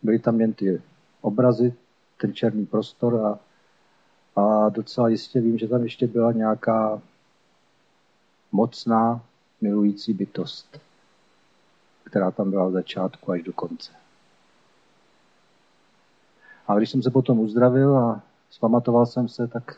Byly 0.03 0.19
tam 0.19 0.41
jen 0.41 0.53
ty 0.53 0.81
obrazy, 1.21 1.73
ten 2.21 2.33
černý 2.33 2.65
prostor 2.65 3.25
a, 3.25 3.39
a 4.41 4.69
docela 4.69 5.09
jistě 5.09 5.41
vím, 5.41 5.57
že 5.57 5.67
tam 5.67 5.83
ještě 5.83 6.07
byla 6.07 6.31
nějaká 6.31 7.01
mocná, 8.51 9.25
milující 9.61 10.13
bytost, 10.13 10.79
která 12.09 12.31
tam 12.31 12.49
byla 12.49 12.65
od 12.65 12.71
začátku 12.71 13.31
až 13.31 13.43
do 13.43 13.53
konce. 13.53 13.91
A 16.67 16.77
když 16.77 16.89
jsem 16.89 17.03
se 17.03 17.11
potom 17.11 17.39
uzdravil 17.39 17.97
a 17.97 18.21
zpamatoval 18.49 19.05
jsem 19.05 19.27
se, 19.27 19.47
tak, 19.47 19.77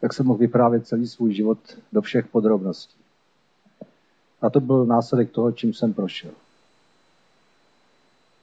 tak 0.00 0.12
jsem 0.12 0.26
mohl 0.26 0.38
vyprávět 0.38 0.86
celý 0.86 1.08
svůj 1.08 1.34
život 1.34 1.58
do 1.92 2.02
všech 2.02 2.26
podrobností. 2.26 2.96
A 4.42 4.50
to 4.50 4.60
byl 4.60 4.86
následek 4.86 5.30
toho, 5.30 5.52
čím 5.52 5.74
jsem 5.74 5.94
prošel. 5.94 6.30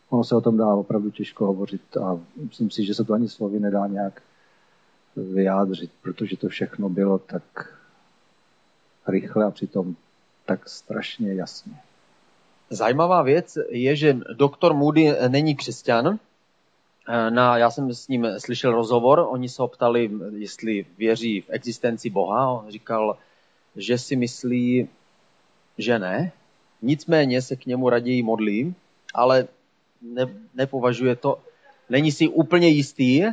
Ono 0.10 0.24
se 0.24 0.36
o 0.36 0.42
tom 0.42 0.58
dá 0.58 0.74
opravdu 0.74 1.12
těžko 1.12 1.46
hovořit 1.46 1.98
a 1.98 2.20
myslím 2.36 2.72
si, 2.72 2.86
že 2.86 2.94
se 2.94 3.04
to 3.04 3.14
ani 3.14 3.30
slovy 3.30 3.60
nedá 3.60 3.88
nějak 3.88 4.22
vyjádřit, 5.16 5.92
protože 6.02 6.38
to 6.38 6.48
všechno 6.50 6.90
bylo 6.90 7.20
tak 7.20 7.78
rychle 9.08 9.46
a 9.46 9.52
přitom 9.52 9.96
tak 10.46 10.70
strašně 10.70 11.34
jasně. 11.34 11.74
Zajímavá 12.71 13.21
věc 13.21 13.57
je, 13.69 13.95
že 13.95 14.17
doktor 14.34 14.73
Moody 14.73 15.13
není 15.27 15.55
křesťan. 15.55 16.19
Na, 17.29 17.57
já 17.57 17.71
jsem 17.71 17.93
s 17.93 18.07
ním 18.07 18.27
slyšel 18.38 18.71
rozhovor, 18.71 19.27
oni 19.29 19.49
se 19.49 19.62
ho 19.62 19.67
ptali, 19.67 20.12
jestli 20.36 20.86
věří 20.97 21.41
v 21.41 21.49
existenci 21.49 22.10
Boha. 22.10 22.51
On 22.51 22.71
říkal, 22.71 23.17
že 23.75 23.97
si 23.97 24.15
myslí, 24.15 24.89
že 25.77 25.99
ne. 25.99 26.31
Nicméně 26.81 27.41
se 27.41 27.55
k 27.55 27.65
němu 27.65 27.89
raději 27.89 28.23
modlí, 28.23 28.75
ale 29.13 29.47
ne, 30.01 30.25
nepovažuje 30.53 31.15
to, 31.15 31.39
není 31.89 32.12
si 32.12 32.27
úplně 32.27 32.67
jistý. 32.67 33.23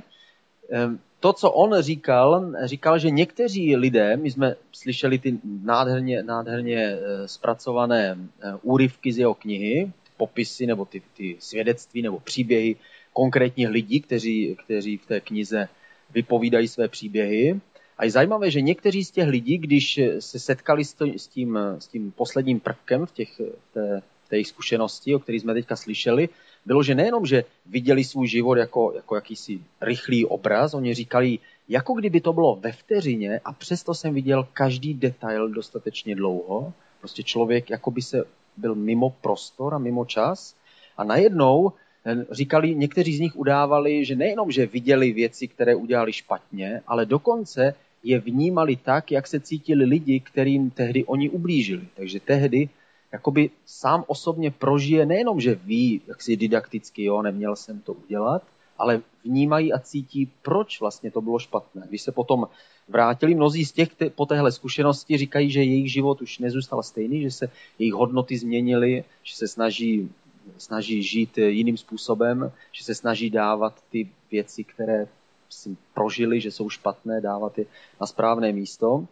To, 1.20 1.32
co 1.32 1.50
on 1.50 1.82
říkal, 1.82 2.52
říkal, 2.64 2.98
že 2.98 3.10
někteří 3.10 3.76
lidé, 3.76 4.16
my 4.16 4.30
jsme 4.30 4.56
slyšeli 4.72 5.18
ty 5.18 5.38
nádherně, 5.62 6.22
nádherně 6.22 6.76
eh, 6.76 7.28
zpracované 7.28 8.18
eh, 8.18 8.52
úryvky 8.62 9.12
z 9.12 9.18
jeho 9.18 9.34
knihy, 9.34 9.92
popisy 10.16 10.66
nebo 10.66 10.84
ty, 10.84 11.02
ty 11.16 11.36
svědectví 11.38 12.02
nebo 12.02 12.20
příběhy 12.20 12.76
konkrétních 13.12 13.68
lidí, 13.68 14.00
kteří, 14.00 14.56
kteří 14.64 14.96
v 14.96 15.06
té 15.06 15.20
knize 15.20 15.68
vypovídají 16.14 16.68
své 16.68 16.88
příběhy. 16.88 17.60
A 17.98 18.04
je 18.04 18.10
zajímavé, 18.10 18.50
že 18.50 18.60
někteří 18.60 19.04
z 19.04 19.10
těch 19.10 19.28
lidí, 19.28 19.58
když 19.58 20.00
se 20.18 20.38
setkali 20.38 20.84
s 20.84 21.26
tím, 21.28 21.58
s 21.78 21.88
tím 21.88 22.12
posledním 22.12 22.60
prvkem 22.60 23.06
v, 23.06 23.12
těch, 23.12 23.40
v, 23.40 23.74
té, 23.74 24.00
v 24.24 24.28
té 24.28 24.44
zkušenosti, 24.44 25.14
o 25.14 25.18
kterých 25.18 25.40
jsme 25.42 25.54
teďka 25.54 25.76
slyšeli, 25.76 26.28
bylo, 26.66 26.82
že 26.82 26.94
nejenom, 26.94 27.26
že 27.26 27.44
viděli 27.66 28.04
svůj 28.04 28.26
život 28.26 28.54
jako, 28.54 28.92
jako 28.96 29.14
jakýsi 29.14 29.60
rychlý 29.80 30.26
obraz, 30.26 30.74
oni 30.74 30.94
říkali, 30.94 31.38
jako 31.68 31.94
kdyby 31.94 32.20
to 32.20 32.32
bylo 32.32 32.56
ve 32.56 32.72
vteřině 32.72 33.40
a 33.44 33.52
přesto 33.52 33.94
jsem 33.94 34.14
viděl 34.14 34.48
každý 34.52 34.94
detail 34.94 35.48
dostatečně 35.48 36.14
dlouho. 36.14 36.72
Prostě 36.98 37.22
člověk 37.22 37.70
jako 37.70 37.90
by 37.90 38.02
se 38.02 38.24
byl 38.56 38.74
mimo 38.74 39.10
prostor 39.10 39.74
a 39.74 39.78
mimo 39.78 40.04
čas. 40.04 40.54
A 40.96 41.04
najednou 41.04 41.72
eh, 42.06 42.26
říkali, 42.30 42.74
někteří 42.74 43.16
z 43.16 43.20
nich 43.20 43.36
udávali, 43.36 44.04
že 44.04 44.16
nejenom, 44.16 44.50
že 44.50 44.66
viděli 44.66 45.12
věci, 45.12 45.48
které 45.48 45.74
udělali 45.74 46.12
špatně, 46.12 46.80
ale 46.86 47.06
dokonce 47.06 47.74
je 48.02 48.18
vnímali 48.18 48.76
tak, 48.76 49.12
jak 49.12 49.26
se 49.26 49.40
cítili 49.40 49.84
lidi, 49.84 50.20
kterým 50.20 50.70
tehdy 50.70 51.04
oni 51.04 51.30
ublížili. 51.30 51.88
Takže 51.96 52.20
tehdy 52.20 52.68
jakoby 53.12 53.50
sám 53.66 54.04
osobně 54.06 54.50
prožije 54.50 55.06
nejenom, 55.06 55.40
že 55.40 55.54
ví, 55.54 56.00
jak 56.06 56.22
si 56.22 56.36
didakticky, 56.36 57.04
jo, 57.04 57.22
neměl 57.22 57.56
jsem 57.56 57.80
to 57.80 57.92
udělat, 57.92 58.42
ale 58.78 59.02
vnímají 59.24 59.72
a 59.72 59.78
cítí, 59.78 60.30
proč 60.42 60.80
vlastně 60.80 61.10
to 61.10 61.20
bylo 61.20 61.38
špatné. 61.38 61.86
Když 61.88 62.02
se 62.02 62.12
potom 62.12 62.48
vrátili, 62.88 63.34
mnozí 63.34 63.64
z 63.64 63.72
těch 63.72 63.88
po 64.14 64.26
téhle 64.26 64.52
zkušenosti 64.52 65.16
říkají, 65.16 65.50
že 65.50 65.62
jejich 65.62 65.92
život 65.92 66.22
už 66.22 66.38
nezůstal 66.38 66.82
stejný, 66.82 67.22
že 67.22 67.30
se 67.30 67.50
jejich 67.78 67.94
hodnoty 67.94 68.38
změnily, 68.38 69.04
že 69.22 69.36
se 69.36 69.48
snaží, 69.48 70.10
snaží 70.58 71.02
žít 71.02 71.38
jiným 71.38 71.76
způsobem, 71.76 72.52
že 72.72 72.84
se 72.84 72.94
snaží 72.94 73.30
dávat 73.30 73.82
ty 73.90 74.08
věci, 74.30 74.64
které 74.64 75.06
si 75.48 75.76
prožili, 75.94 76.40
že 76.40 76.50
jsou 76.50 76.70
špatné, 76.70 77.20
dávat 77.20 77.58
je 77.58 77.64
na 78.00 78.06
správné 78.06 78.52
místo. 78.52 79.06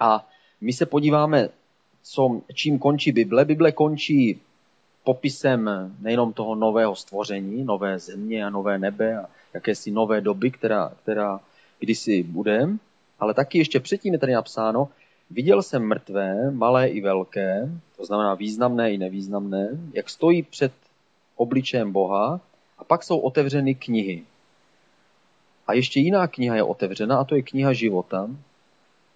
A 0.00 0.28
my 0.60 0.72
se 0.72 0.86
podíváme 0.86 1.48
co, 2.02 2.40
čím 2.54 2.78
končí 2.78 3.12
Bible. 3.12 3.44
Bible 3.44 3.72
končí 3.72 4.40
popisem 5.04 5.70
nejenom 6.00 6.32
toho 6.32 6.54
nového 6.54 6.96
stvoření, 6.96 7.64
nové 7.64 7.98
země 7.98 8.44
a 8.44 8.50
nové 8.50 8.78
nebe 8.78 9.16
a 9.18 9.26
jakési 9.54 9.90
nové 9.90 10.20
doby, 10.20 10.50
která, 10.50 10.92
která 11.02 11.40
kdysi 11.78 12.22
bude, 12.22 12.68
ale 13.20 13.34
taky 13.34 13.58
ještě 13.58 13.80
předtím 13.80 14.12
je 14.12 14.18
tady 14.18 14.32
napsáno, 14.32 14.88
viděl 15.30 15.62
jsem 15.62 15.88
mrtvé, 15.88 16.50
malé 16.50 16.88
i 16.88 17.00
velké, 17.00 17.68
to 17.96 18.04
znamená 18.04 18.34
významné 18.34 18.92
i 18.92 18.98
nevýznamné, 18.98 19.68
jak 19.94 20.10
stojí 20.10 20.42
před 20.42 20.72
obličejem 21.36 21.92
Boha 21.92 22.40
a 22.78 22.84
pak 22.84 23.02
jsou 23.02 23.18
otevřeny 23.18 23.74
knihy. 23.74 24.22
A 25.66 25.72
ještě 25.72 26.00
jiná 26.00 26.26
kniha 26.26 26.56
je 26.56 26.62
otevřena 26.62 27.18
a 27.18 27.24
to 27.24 27.34
je 27.34 27.42
kniha 27.42 27.72
života 27.72 28.30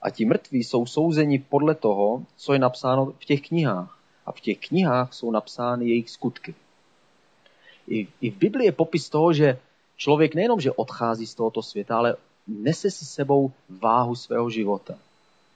a 0.02 0.10
ti 0.10 0.24
mrtví 0.24 0.64
jsou 0.64 0.86
souzeni 0.86 1.38
podle 1.38 1.74
toho, 1.74 2.22
co 2.36 2.52
je 2.52 2.58
napsáno 2.58 3.06
v 3.06 3.24
těch 3.24 3.48
knihách. 3.48 3.98
A 4.26 4.32
v 4.32 4.40
těch 4.40 4.58
knihách 4.58 5.14
jsou 5.14 5.30
napsány 5.30 5.88
jejich 5.88 6.10
skutky. 6.10 6.54
I, 7.88 8.08
I 8.20 8.30
v 8.30 8.36
Biblii 8.36 8.66
je 8.68 8.72
popis 8.72 9.08
toho, 9.08 9.32
že 9.32 9.58
člověk 9.96 10.34
nejenom, 10.34 10.60
že 10.60 10.72
odchází 10.72 11.26
z 11.26 11.34
tohoto 11.34 11.62
světa, 11.62 11.98
ale 11.98 12.16
nese 12.46 12.90
si 12.90 13.04
sebou 13.04 13.52
váhu 13.70 14.14
svého 14.14 14.50
života. 14.50 14.94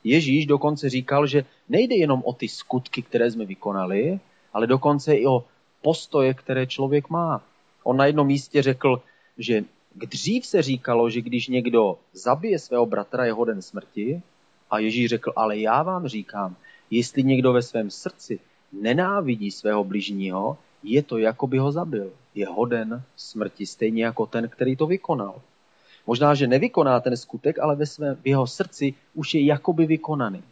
Ježíš 0.05 0.46
dokonce 0.46 0.90
říkal, 0.90 1.26
že 1.26 1.44
nejde 1.68 1.96
jenom 1.96 2.22
o 2.24 2.33
ty 2.33 2.48
skutky, 2.48 3.03
které 3.03 3.31
jsme 3.31 3.44
vykonali, 3.44 4.20
ale 4.53 4.66
dokonce 4.66 5.14
i 5.14 5.26
o 5.26 5.44
postoje, 5.83 6.35
které 6.35 6.66
člověk 6.66 7.09
má. 7.09 7.42
On 7.85 7.96
na 7.96 8.07
jednom 8.07 8.26
místě 8.26 8.62
řekl, 8.62 9.03
že 9.38 9.64
dřív 9.94 10.46
se 10.46 10.62
říkalo, 10.62 11.11
že 11.11 11.20
když 11.20 11.48
někdo 11.48 11.98
zabije 12.12 12.59
svého 12.59 12.87
bratra, 12.87 13.24
je 13.24 13.33
hoden 13.33 13.62
smrti, 13.62 14.22
a 14.70 14.79
Ježíš 14.79 15.09
řekl, 15.09 15.33
ale 15.37 15.59
já 15.59 15.83
vám 15.83 16.07
říkám, 16.09 16.57
jestli 16.90 17.22
někdo 17.22 17.53
ve 17.53 17.62
svém 17.62 17.90
srdci 17.90 18.40
nenávidí 18.72 19.50
svého 19.50 19.85
bližního, 19.85 20.59
je 20.83 21.03
to, 21.03 21.18
jako 21.18 21.46
by 21.46 21.59
ho 21.59 21.72
zabil. 21.72 22.12
Je 22.35 22.46
hoden 22.46 23.03
smrti, 23.16 23.66
stejně 23.66 24.05
jako 24.05 24.26
ten, 24.26 24.48
který 24.48 24.76
to 24.76 24.87
vykonal. 24.87 25.42
Možná, 26.07 26.35
že 26.35 26.46
nevykoná 26.46 27.00
ten 27.00 27.16
skutek, 27.16 27.59
ale 27.59 27.76
ve 27.76 27.87
svém, 27.87 28.16
v 28.16 28.26
jeho 28.26 28.46
srdci 28.46 28.94
už 29.14 29.35
je 29.35 29.44
jakoby 29.44 29.87
vykonaný. 29.87 30.42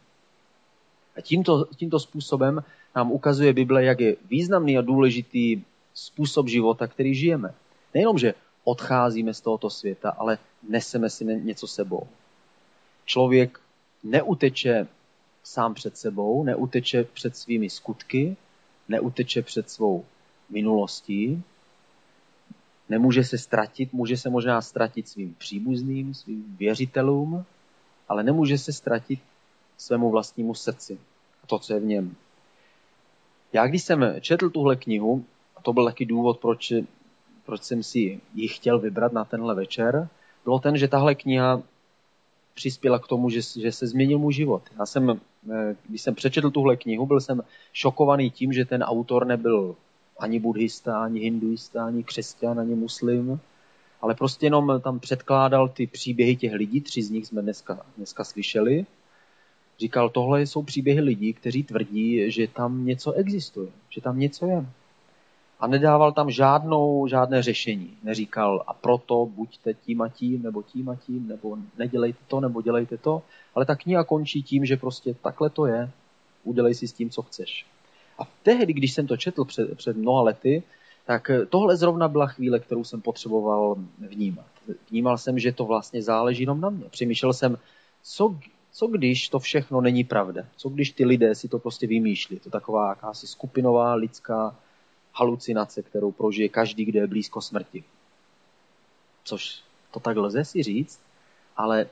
A 1.17 1.21
tímto, 1.21 1.65
tímto 1.65 2.01
způsobem 2.01 2.65
nám 2.97 3.13
ukazuje 3.13 3.53
Bible, 3.53 3.85
jak 3.85 4.01
je 4.01 4.17
významný 4.31 4.79
a 4.79 4.83
důležitý 4.83 5.63
způsob 5.95 6.49
života, 6.49 6.87
který 6.87 7.15
žijeme. 7.15 7.55
Nejenom, 7.95 8.19
že 8.19 8.35
odcházíme 8.69 9.35
z 9.35 9.41
tohoto 9.41 9.71
světa, 9.71 10.11
ale 10.11 10.39
neseme 10.63 11.11
si 11.11 11.25
něco 11.25 11.67
sebou. 11.67 12.07
Člověk 13.05 13.61
neuteče 14.05 14.87
sám 15.43 15.75
před 15.75 15.97
sebou, 15.97 16.45
neuteče 16.45 17.05
před 17.05 17.37
svými 17.37 17.71
skutky, 17.71 18.37
neuteče 18.89 19.43
před 19.43 19.71
svou 19.71 20.05
minulostí, 20.51 21.43
nemůže 22.89 23.25
se 23.25 23.39
ztratit, 23.39 23.93
může 23.93 24.17
se 24.17 24.31
možná 24.31 24.61
ztratit 24.63 25.09
svým 25.09 25.35
příbuzným, 25.35 26.15
svým 26.15 26.57
věřitelům, 26.59 27.45
ale 28.09 28.23
nemůže 28.23 28.59
se 28.59 28.73
ztratit 28.73 29.21
svému 29.79 30.11
vlastnímu 30.11 30.55
srdci 30.55 30.99
a 31.45 31.47
to, 31.47 31.59
co 31.59 31.75
je 31.75 31.81
v 31.81 31.85
něm. 31.85 32.17
Já 33.53 33.67
když 33.67 33.83
jsem 33.83 34.15
četl 34.21 34.51
tuhle 34.51 34.77
knihu, 34.77 35.25
a 35.57 35.63
to 35.63 35.73
byl 35.73 35.85
taky 35.85 36.07
důvod, 36.07 36.39
proč, 36.39 36.73
proč 37.49 37.63
jsem 37.63 37.83
si 37.83 38.21
ji 38.35 38.49
chtěl 38.49 38.79
vybrat 38.79 39.13
na 39.13 39.25
tenhle 39.25 39.55
večer, 39.55 40.09
bylo 40.45 40.59
ten, 40.59 40.77
že 40.77 40.89
tahle 40.89 41.15
kniha 41.15 41.63
přispěla 42.55 42.99
k 42.99 43.07
tomu, 43.07 43.31
že, 43.31 43.41
že 43.61 43.73
se 43.73 43.87
změnil 43.87 44.19
můj 44.19 44.33
život. 44.33 44.63
Já 44.79 44.87
jsem, 44.87 45.21
eh, 45.53 45.77
když 45.89 46.03
jsem 46.03 46.15
přečetl 46.15 46.51
tuhle 46.51 46.77
knihu, 46.77 47.07
byl 47.07 47.21
jsem 47.21 47.43
šokovaný 47.73 48.31
tím, 48.31 48.53
že 48.53 48.65
ten 48.65 48.83
autor 48.83 49.27
nebyl 49.27 49.77
ani 50.19 50.41
buddhista, 50.41 51.01
ani 51.05 51.21
hinduista, 51.21 51.87
ani 51.87 52.05
křesťan, 52.05 52.61
ani 52.61 52.75
muslim, 52.75 53.41
ale 54.01 54.15
prostě 54.15 54.47
jenom 54.47 54.81
tam 54.85 55.01
předkládal 55.01 55.69
ty 55.69 55.87
příběhy 55.87 56.37
těch 56.37 56.53
lidí, 56.53 56.81
tři 56.81 57.03
z 57.03 57.11
nich 57.11 57.27
jsme 57.27 57.43
dneska, 57.43 57.81
dneska 57.97 58.25
slyšeli. 58.25 58.87
Říkal, 59.81 60.11
tohle 60.11 60.43
jsou 60.43 60.63
příběhy 60.63 61.01
lidí, 61.01 61.33
kteří 61.33 61.63
tvrdí, 61.63 62.31
že 62.31 62.49
tam 62.49 62.85
něco 62.87 63.13
existuje, 63.13 63.73
že 63.89 64.01
tam 64.01 64.19
něco 64.19 64.47
je 64.47 64.67
a 65.61 65.67
nedával 65.67 66.13
tam 66.13 66.31
žádnou, 66.31 67.07
žádné 67.07 67.43
řešení. 67.43 67.91
Neříkal 68.03 68.65
a 68.67 68.75
proto 68.75 69.27
buďte 69.27 69.75
tím 69.75 70.03
a 70.03 70.09
tím, 70.09 70.43
nebo 70.43 70.63
tím 70.63 70.89
a 70.89 70.97
tím, 70.97 71.29
nebo 71.29 71.57
nedělejte 71.79 72.19
to, 72.29 72.41
nebo 72.41 72.63
dělejte 72.63 72.97
to. 72.97 73.23
Ale 73.55 73.67
ta 73.67 73.77
kniha 73.77 74.05
končí 74.05 74.43
tím, 74.43 74.65
že 74.65 74.77
prostě 74.77 75.15
takhle 75.15 75.51
to 75.51 75.67
je, 75.67 75.91
udělej 76.45 76.75
si 76.75 76.89
s 76.89 76.93
tím, 76.93 77.11
co 77.11 77.23
chceš. 77.23 77.67
A 78.19 78.23
tehdy, 78.43 78.73
když 78.73 78.93
jsem 78.93 79.07
to 79.07 79.17
četl 79.17 79.45
před, 79.45 79.77
před 79.77 79.97
mnoha 79.97 80.23
lety, 80.23 80.63
tak 81.07 81.31
tohle 81.49 81.77
zrovna 81.77 82.09
byla 82.09 82.27
chvíle, 82.27 82.61
kterou 82.61 82.85
jsem 82.85 83.01
potřeboval 83.01 83.77
vnímat. 83.99 84.47
Vnímal 84.91 85.19
jsem, 85.19 85.39
že 85.39 85.53
to 85.53 85.65
vlastně 85.65 86.03
záleží 86.03 86.43
jenom 86.43 86.61
na 86.61 86.71
mě. 86.71 86.85
Přemýšlel 86.91 87.33
jsem, 87.33 87.59
co, 88.03 88.37
co 88.73 88.87
když 88.87 89.29
to 89.29 89.39
všechno 89.39 89.81
není 89.81 90.05
pravda? 90.05 90.43
Co 90.57 90.69
když 90.69 90.91
ty 90.91 91.05
lidé 91.05 91.35
si 91.35 91.49
to 91.49 91.59
prostě 91.59 91.87
vymýšlí? 91.87 92.39
To 92.39 92.51
taková 92.51 92.89
jakási 92.89 93.27
skupinová 93.27 93.95
lidská 93.95 94.57
halucinace, 95.19 95.83
kterou 95.83 96.13
prožije 96.13 96.49
každý, 96.49 96.85
kdo 96.85 97.01
je 97.01 97.07
blízko 97.07 97.41
smrti. 97.41 97.85
Což 99.25 99.61
to 99.91 100.01
tak 100.01 100.17
lze 100.17 100.45
si 100.45 100.63
říct, 100.63 101.01
ale 101.57 101.87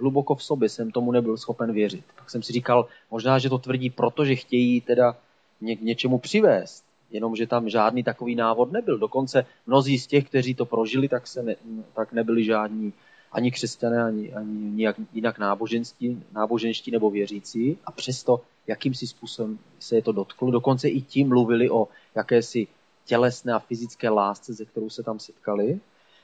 hluboko 0.00 0.34
v 0.34 0.42
sobě 0.42 0.68
jsem 0.68 0.90
tomu 0.90 1.12
nebyl 1.12 1.36
schopen 1.36 1.72
věřit. 1.72 2.04
Tak 2.16 2.30
jsem 2.30 2.42
si 2.42 2.52
říkal, 2.52 2.86
možná, 3.10 3.38
že 3.38 3.48
to 3.48 3.58
tvrdí 3.58 3.90
proto, 3.90 4.24
že 4.24 4.36
chtějí 4.36 4.80
teda 4.80 5.16
ně, 5.60 5.76
něčemu 5.80 6.18
přivést, 6.18 6.84
jenomže 7.10 7.46
tam 7.46 7.68
žádný 7.68 8.02
takový 8.02 8.34
návod 8.34 8.72
nebyl. 8.72 8.98
Dokonce 8.98 9.46
mnozí 9.66 9.98
z 9.98 10.06
těch, 10.06 10.28
kteří 10.28 10.54
to 10.54 10.66
prožili, 10.66 11.08
tak, 11.08 11.26
se 11.26 11.42
ne, 11.42 11.56
tak 11.94 12.12
nebyli 12.12 12.44
žádní 12.44 12.92
ani 13.32 13.50
křesťané, 13.50 14.04
ani, 14.04 14.32
ani 14.32 14.52
nijak, 14.52 14.96
jinak 15.12 15.38
náboženství, 15.38 16.22
náboženští 16.32 16.90
nebo 16.90 17.10
věřící 17.10 17.78
a 17.84 17.92
přesto 17.92 18.40
jakýmsi 18.66 19.06
způsobem 19.06 19.58
se 19.78 19.96
je 19.96 20.02
to 20.02 20.12
dotklo. 20.12 20.50
Dokonce 20.50 20.88
i 20.88 21.00
tím 21.00 21.28
mluvili 21.28 21.70
o 21.70 21.88
jakési 22.14 22.66
tělesné 23.04 23.52
a 23.52 23.58
fyzické 23.58 24.08
lásce, 24.08 24.52
ze 24.52 24.64
kterou 24.64 24.90
se 24.90 25.02
tam 25.02 25.18
setkali. 25.18 25.80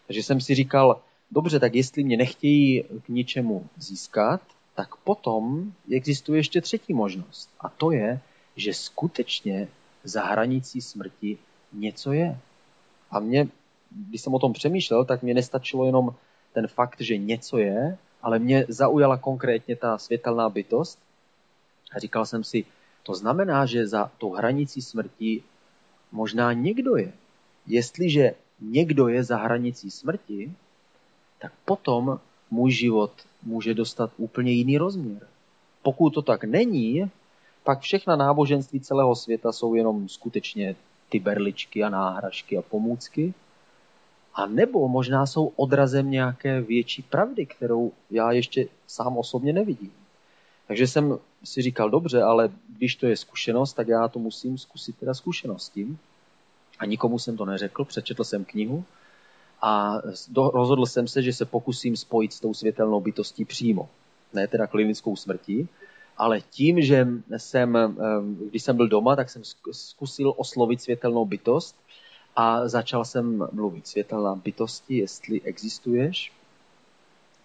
Takže 0.06 0.22
jsem 0.22 0.40
si 0.40 0.54
říkal, 0.54 1.00
dobře, 1.30 1.60
tak 1.60 1.74
jestli 1.74 2.04
mě 2.04 2.16
nechtějí 2.16 2.82
k 2.82 3.08
ničemu 3.08 3.66
získat, 3.76 4.40
tak 4.74 4.96
potom 4.96 5.72
existuje 5.92 6.38
ještě 6.38 6.60
třetí 6.60 6.94
možnost. 6.94 7.50
A 7.60 7.68
to 7.68 7.90
je, 7.90 8.20
že 8.56 8.74
skutečně 8.74 9.68
za 10.04 10.24
hranicí 10.24 10.80
smrti 10.80 11.38
něco 11.72 12.12
je. 12.12 12.38
A 13.10 13.20
mě, 13.20 13.48
když 13.90 14.20
jsem 14.20 14.34
o 14.34 14.38
tom 14.38 14.52
přemýšlel, 14.52 15.04
tak 15.04 15.22
mě 15.22 15.34
nestačilo 15.34 15.86
jenom 15.86 16.14
ten 16.52 16.66
fakt, 16.66 17.00
že 17.00 17.16
něco 17.16 17.58
je, 17.58 17.98
ale 18.22 18.38
mě 18.38 18.64
zaujala 18.68 19.16
konkrétně 19.16 19.76
ta 19.76 19.98
světelná 19.98 20.48
bytost. 20.48 20.98
A 21.92 21.98
říkal 21.98 22.26
jsem 22.26 22.44
si, 22.44 22.64
to 23.02 23.14
znamená, 23.14 23.66
že 23.66 23.86
za 23.86 24.10
tou 24.18 24.32
hranicí 24.32 24.82
smrti 24.82 25.42
možná 26.12 26.52
někdo 26.52 26.96
je. 26.96 27.12
Jestliže 27.66 28.34
někdo 28.60 29.08
je 29.08 29.24
za 29.24 29.36
hranicí 29.36 29.90
smrti, 29.90 30.52
tak 31.38 31.52
potom 31.64 32.20
můj 32.50 32.70
život 32.70 33.12
může 33.42 33.74
dostat 33.74 34.10
úplně 34.16 34.52
jiný 34.52 34.78
rozměr. 34.78 35.26
Pokud 35.82 36.10
to 36.10 36.22
tak 36.22 36.44
není, 36.44 37.10
pak 37.64 37.80
všechna 37.80 38.16
náboženství 38.16 38.80
celého 38.80 39.16
světa 39.16 39.52
jsou 39.52 39.74
jenom 39.74 40.08
skutečně 40.08 40.76
ty 41.08 41.18
berličky 41.18 41.84
a 41.84 41.88
náhražky 41.88 42.58
a 42.58 42.62
pomůcky. 42.62 43.34
A 44.34 44.46
nebo 44.46 44.88
možná 44.88 45.26
jsou 45.26 45.52
odrazem 45.56 46.10
nějaké 46.10 46.60
větší 46.60 47.02
pravdy, 47.02 47.46
kterou 47.46 47.92
já 48.10 48.32
ještě 48.32 48.68
sám 48.86 49.16
osobně 49.16 49.52
nevidím. 49.52 49.92
Takže 50.68 50.86
jsem 50.86 51.18
si 51.44 51.62
říkal, 51.62 51.90
dobře, 51.90 52.22
ale 52.22 52.50
když 52.76 52.96
to 52.96 53.06
je 53.06 53.16
zkušenost, 53.16 53.72
tak 53.72 53.88
já 53.88 54.08
to 54.08 54.18
musím 54.18 54.58
zkusit 54.58 54.96
teda 54.98 55.14
zkušenostím. 55.14 55.98
A 56.78 56.84
nikomu 56.84 57.18
jsem 57.18 57.36
to 57.36 57.44
neřekl, 57.44 57.84
přečetl 57.84 58.24
jsem 58.24 58.44
knihu 58.44 58.84
a 59.62 59.94
do, 60.28 60.50
rozhodl 60.50 60.86
jsem 60.86 61.08
se, 61.08 61.22
že 61.22 61.32
se 61.32 61.44
pokusím 61.44 61.96
spojit 61.96 62.32
s 62.32 62.40
tou 62.40 62.54
světelnou 62.54 63.00
bytostí 63.00 63.44
přímo. 63.44 63.88
Ne 64.32 64.48
teda 64.48 64.66
klinickou 64.66 65.16
smrtí, 65.16 65.68
ale 66.16 66.40
tím, 66.40 66.82
že 66.82 67.08
jsem, 67.36 67.96
když 68.50 68.62
jsem 68.62 68.76
byl 68.76 68.88
doma, 68.88 69.16
tak 69.16 69.30
jsem 69.30 69.42
zkusil 69.72 70.34
oslovit 70.36 70.82
světelnou 70.82 71.24
bytost 71.24 71.76
a 72.36 72.68
začal 72.68 73.04
jsem 73.04 73.48
mluvit. 73.52 73.86
Světelná 73.86 74.34
bytosti, 74.34 74.96
jestli 74.96 75.42
existuješ, 75.42 76.32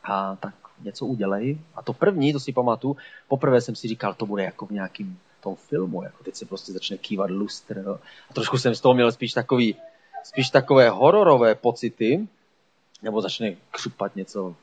a 0.03 0.35
tak 0.35 0.55
něco 0.83 1.05
udělej. 1.05 1.57
A 1.75 1.81
to 1.81 1.93
první, 1.93 2.33
to 2.33 2.39
si 2.39 2.53
pamatuju, 2.53 2.97
poprvé 3.27 3.61
jsem 3.61 3.75
si 3.75 3.87
říkal, 3.87 4.13
to 4.13 4.25
bude 4.25 4.43
jako 4.43 4.65
v 4.65 4.71
nějakým 4.71 5.19
tom 5.43 5.55
filmu, 5.55 6.03
jako 6.03 6.23
teď 6.23 6.35
se 6.35 6.45
prostě 6.45 6.71
začne 6.71 6.97
kývat 6.97 7.29
lustr. 7.29 7.83
No. 7.85 7.99
A 8.29 8.33
trošku 8.33 8.57
jsem 8.57 8.75
z 8.75 8.81
toho 8.81 8.93
měl 8.93 9.11
spíš 9.11 9.33
takový, 9.33 9.75
spíš 10.23 10.49
takové 10.49 10.89
hororové 10.89 11.55
pocity, 11.55 12.27
nebo 13.01 13.21
začne 13.21 13.55
křupat 13.71 14.15
něco 14.15 14.55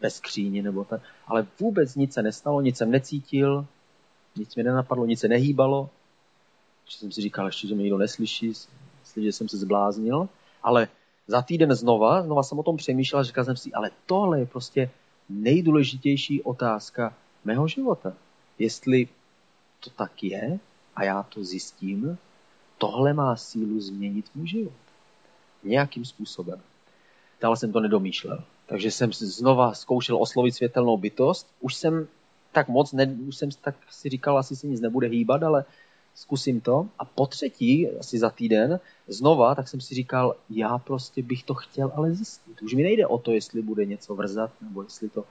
ve 0.00 0.10
skříni, 0.10 0.62
nebo 0.62 0.84
tak. 0.84 1.00
Ale 1.26 1.46
vůbec 1.60 1.94
nic 1.94 2.12
se 2.12 2.22
nestalo, 2.22 2.60
nic 2.60 2.76
jsem 2.76 2.90
necítil, 2.90 3.66
nic 4.36 4.56
mi 4.56 4.62
nenapadlo, 4.62 5.06
nic 5.06 5.20
se 5.20 5.28
nehýbalo. 5.28 5.90
Ještě 6.84 7.00
jsem 7.00 7.12
si 7.12 7.20
říkal, 7.20 7.46
ještě, 7.46 7.68
že 7.68 7.74
mě 7.74 7.82
nikdo 7.82 7.98
neslyší, 7.98 8.48
myslím, 9.00 9.24
že 9.24 9.32
jsem 9.32 9.48
se 9.48 9.56
zbláznil. 9.56 10.28
Ale 10.62 10.88
za 11.26 11.42
týden 11.42 11.74
znova, 11.74 12.22
znova 12.22 12.42
jsem 12.42 12.58
o 12.58 12.62
tom 12.62 12.76
přemýšlel 12.76 13.20
a 13.20 13.24
říkal 13.24 13.44
jsem 13.44 13.56
si, 13.56 13.72
ale 13.72 13.90
tohle 14.06 14.40
je 14.40 14.46
prostě 14.46 14.90
nejdůležitější 15.28 16.42
otázka 16.42 17.14
mého 17.44 17.68
života. 17.68 18.12
Jestli 18.58 19.08
to 19.80 19.90
tak 19.90 20.22
je 20.22 20.58
a 20.96 21.04
já 21.04 21.22
to 21.22 21.44
zjistím, 21.44 22.18
tohle 22.78 23.12
má 23.12 23.36
sílu 23.36 23.80
změnit 23.80 24.26
můj 24.34 24.48
život. 24.48 24.72
Nějakým 25.64 26.04
způsobem. 26.04 26.60
Dále 27.40 27.56
jsem 27.56 27.72
to 27.72 27.80
nedomýšlel. 27.80 28.44
Takže 28.66 28.90
jsem 28.90 29.12
znova 29.12 29.74
zkoušel 29.74 30.22
oslovit 30.22 30.54
světelnou 30.54 30.96
bytost. 30.96 31.46
Už 31.60 31.74
jsem 31.74 32.08
tak 32.52 32.68
moc, 32.68 32.92
ne, 32.92 33.06
už 33.28 33.36
jsem 33.36 33.50
tak 33.60 33.74
si 33.90 34.08
říkal, 34.08 34.38
asi 34.38 34.56
se 34.56 34.66
nic 34.66 34.80
nebude 34.80 35.06
hýbat, 35.06 35.42
ale 35.42 35.64
zkusím 36.16 36.60
to. 36.60 36.88
A 36.98 37.04
po 37.04 37.26
třetí, 37.26 37.88
asi 37.88 38.18
za 38.18 38.30
týden, 38.30 38.80
znova, 39.08 39.54
tak 39.54 39.68
jsem 39.68 39.80
si 39.80 39.94
říkal, 39.94 40.34
já 40.50 40.78
prostě 40.78 41.22
bych 41.22 41.44
to 41.44 41.54
chtěl 41.54 41.92
ale 41.94 42.14
zjistit. 42.14 42.62
Už 42.62 42.74
mi 42.74 42.82
nejde 42.82 43.06
o 43.06 43.18
to, 43.18 43.32
jestli 43.32 43.62
bude 43.62 43.84
něco 43.84 44.14
vrzat, 44.14 44.50
nebo 44.60 44.82
jestli 44.82 45.08
to 45.08 45.24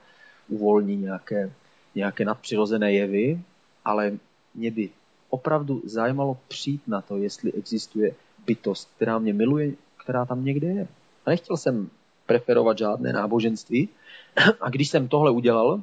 uvolní 0.48 0.96
nějaké, 0.96 1.52
nějaké 1.94 2.24
nadpřirozené 2.24 2.92
jevy, 2.92 3.40
ale 3.84 4.18
mě 4.54 4.70
by 4.70 4.90
opravdu 5.30 5.82
zajímalo 5.84 6.36
přijít 6.48 6.88
na 6.88 7.00
to, 7.00 7.16
jestli 7.16 7.52
existuje 7.52 8.14
bytost, 8.46 8.88
která 8.96 9.18
mě 9.18 9.32
miluje, 9.32 9.72
která 9.96 10.24
tam 10.24 10.44
někde 10.44 10.68
je. 10.68 10.88
A 11.26 11.30
nechtěl 11.30 11.56
jsem 11.56 11.90
preferovat 12.26 12.78
žádné 12.78 13.12
náboženství. 13.12 13.88
A 14.60 14.70
když 14.70 14.88
jsem 14.88 15.08
tohle 15.08 15.30
udělal, 15.30 15.82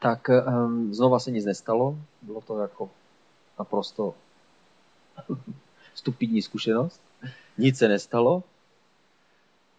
tak 0.00 0.28
um, 0.28 0.94
znova 0.94 1.18
se 1.18 1.30
nic 1.30 1.44
nestalo. 1.44 1.98
Bylo 2.22 2.40
to 2.40 2.58
jako 2.58 2.90
naprosto 3.58 4.14
stupidní 5.94 6.42
zkušenost. 6.42 7.00
Nic 7.58 7.78
se 7.78 7.88
nestalo. 7.88 8.42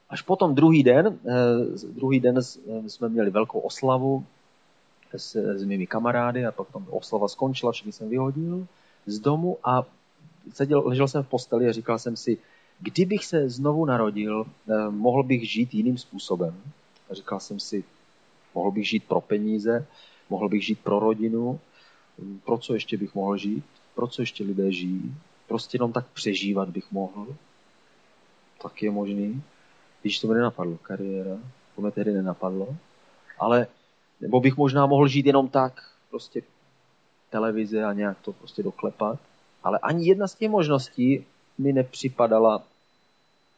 Až 0.09 0.21
potom 0.21 0.55
druhý 0.55 0.83
den, 0.83 1.19
eh, 1.25 1.33
druhý 1.89 2.19
den 2.19 2.37
eh, 2.37 2.89
jsme 2.89 3.09
měli 3.09 3.29
velkou 3.29 3.59
oslavu 3.59 4.25
s, 5.13 5.35
s 5.35 5.63
mými 5.63 5.87
kamarády 5.87 6.45
a 6.45 6.51
potom 6.51 6.85
oslava 6.89 7.27
skončila, 7.27 7.71
všechny 7.71 7.91
jsem 7.91 8.09
vyhodil 8.09 8.67
z 9.05 9.19
domu 9.19 9.57
a 9.63 9.85
seděl, 10.53 10.83
ležel 10.85 11.07
jsem 11.07 11.23
v 11.23 11.27
posteli 11.27 11.67
a 11.67 11.71
říkal 11.71 11.99
jsem 11.99 12.15
si, 12.15 12.37
kdybych 12.79 13.25
se 13.25 13.49
znovu 13.49 13.85
narodil, 13.85 14.45
eh, 14.45 14.89
mohl 14.89 15.23
bych 15.23 15.51
žít 15.51 15.73
jiným 15.73 15.97
způsobem. 15.97 16.61
A 17.09 17.13
říkal 17.13 17.39
jsem 17.39 17.59
si, 17.59 17.83
mohl 18.55 18.71
bych 18.71 18.89
žít 18.89 19.03
pro 19.07 19.21
peníze, 19.21 19.85
mohl 20.29 20.49
bych 20.49 20.65
žít 20.65 20.79
pro 20.79 20.99
rodinu, 20.99 21.59
pro 22.45 22.57
co 22.57 22.73
ještě 22.73 22.97
bych 22.97 23.15
mohl 23.15 23.37
žít, 23.37 23.63
pro 23.95 24.07
co 24.07 24.21
ještě 24.21 24.43
lidé 24.43 24.71
žijí, 24.71 25.15
prostě 25.47 25.75
jenom 25.75 25.93
tak 25.93 26.05
přežívat 26.07 26.69
bych 26.69 26.91
mohl. 26.91 27.27
Tak 28.61 28.83
je 28.83 28.91
možný. 28.91 29.43
Když 30.01 30.19
to 30.19 30.27
mi 30.27 30.33
nenapadlo, 30.33 30.77
kariéra, 30.77 31.37
to 31.75 31.81
mě 31.81 31.91
tehdy 31.91 32.11
nenapadlo. 32.11 32.75
Ale, 33.39 33.67
nebo 34.21 34.39
bych 34.39 34.57
možná 34.57 34.85
mohl 34.85 35.07
žít 35.07 35.25
jenom 35.25 35.49
tak, 35.49 35.91
prostě 36.09 36.41
televize 37.29 37.83
a 37.83 37.93
nějak 37.93 38.17
to 38.21 38.33
prostě 38.33 38.63
doklepat. 38.63 39.19
Ale 39.63 39.79
ani 39.79 40.07
jedna 40.07 40.27
z 40.27 40.35
těch 40.35 40.49
možností 40.49 41.25
mi 41.57 41.73
nepřipadala 41.73 42.63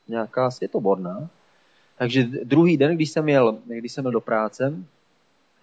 nějaká 0.08 0.52
světoborná. 0.52 1.30
Takže 1.98 2.24
druhý 2.24 2.78
den, 2.78 2.96
když 2.96 3.10
jsem 3.10 3.30
jel, 3.30 3.58
když 3.66 3.92
jsem 3.92 4.06
jel 4.06 4.12
do 4.12 4.22
práce, 4.22 4.74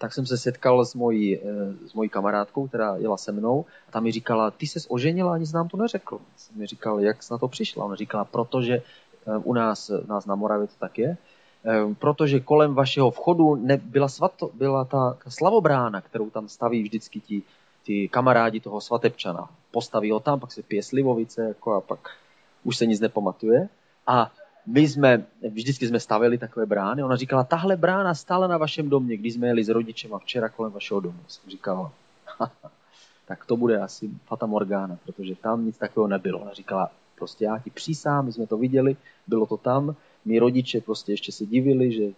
tak 0.03 0.13
jsem 0.13 0.25
se 0.25 0.37
setkal 0.37 0.85
s 0.85 0.95
mojí, 0.95 1.37
eh, 1.37 1.41
s 1.87 1.93
mojí 1.93 2.09
kamarádkou, 2.09 2.67
která 2.67 2.95
jela 2.95 3.17
se 3.17 3.31
mnou 3.31 3.65
a 3.87 3.91
tam 3.91 4.03
mi 4.03 4.11
říkala, 4.11 4.51
ty 4.51 4.67
ses 4.67 4.85
oženila, 4.89 5.33
ani 5.33 5.45
nám 5.53 5.67
to 5.67 5.77
neřekl. 5.77 6.19
Jsem 6.37 6.59
mi 6.59 6.67
říkal, 6.67 6.99
jak 6.99 7.23
jsi 7.23 7.33
na 7.33 7.37
to 7.37 7.47
přišla? 7.47 7.85
Ona 7.85 7.95
říkala, 7.95 8.25
protože 8.25 8.73
eh, 8.73 9.37
u 9.43 9.53
nás, 9.53 9.89
u 9.89 10.07
nás 10.07 10.25
na 10.25 10.35
Moravě 10.35 10.67
to 10.67 10.73
tak 10.79 10.99
je, 10.99 11.17
eh, 11.65 11.95
protože 11.99 12.39
kolem 12.39 12.73
vašeho 12.73 13.11
vchodu 13.11 13.55
ne, 13.55 13.77
byla, 13.77 14.07
svato, 14.07 14.51
byla 14.53 14.85
ta 14.85 15.17
slavobrána, 15.27 16.01
kterou 16.01 16.29
tam 16.29 16.49
staví 16.49 16.83
vždycky 16.83 17.19
ti, 17.19 17.43
ti 17.83 18.09
kamarádi 18.09 18.59
toho 18.59 18.81
svatebčana. 18.81 19.49
Postaví 19.71 20.11
ho 20.11 20.19
tam, 20.19 20.39
pak 20.39 20.51
se 20.51 20.63
pije 20.63 20.83
slivovice 20.83 21.41
jako 21.55 21.73
a 21.73 21.81
pak 21.81 21.99
už 22.63 22.77
se 22.77 22.85
nic 22.85 22.99
nepamatuje. 22.99 23.69
A 24.07 24.31
my 24.65 24.81
jsme, 24.81 25.25
vždycky 25.49 25.87
jsme 25.87 25.99
stavili 25.99 26.37
takové 26.37 26.65
brány. 26.65 27.03
Ona 27.03 27.15
říkala, 27.15 27.43
tahle 27.43 27.77
brána 27.77 28.13
stála 28.13 28.47
na 28.47 28.57
vašem 28.57 28.89
domě, 28.89 29.17
když 29.17 29.33
jsme 29.33 29.47
jeli 29.47 29.63
s 29.63 29.69
rodičem 29.69 30.13
a 30.13 30.19
včera 30.19 30.49
kolem 30.49 30.71
vašeho 30.71 30.99
domu. 30.99 31.19
Jsem 31.27 31.49
říkal, 31.49 31.91
tak 33.25 33.45
to 33.45 33.57
bude 33.57 33.79
asi 33.79 34.09
Fata 34.25 34.45
Morgana, 34.45 34.97
protože 35.05 35.35
tam 35.35 35.65
nic 35.65 35.77
takového 35.77 36.07
nebylo. 36.07 36.39
Ona 36.39 36.53
říkala, 36.53 36.91
prostě 37.15 37.45
já 37.45 37.59
ti 37.59 37.69
přísám, 37.69 38.25
my 38.25 38.31
jsme 38.31 38.47
to 38.47 38.57
viděli, 38.57 38.95
bylo 39.27 39.45
to 39.45 39.57
tam. 39.57 39.95
My 40.25 40.39
rodiče 40.39 40.81
prostě 40.81 41.11
ještě 41.11 41.31
se 41.31 41.45
divili, 41.45 41.91
že, 41.91 42.09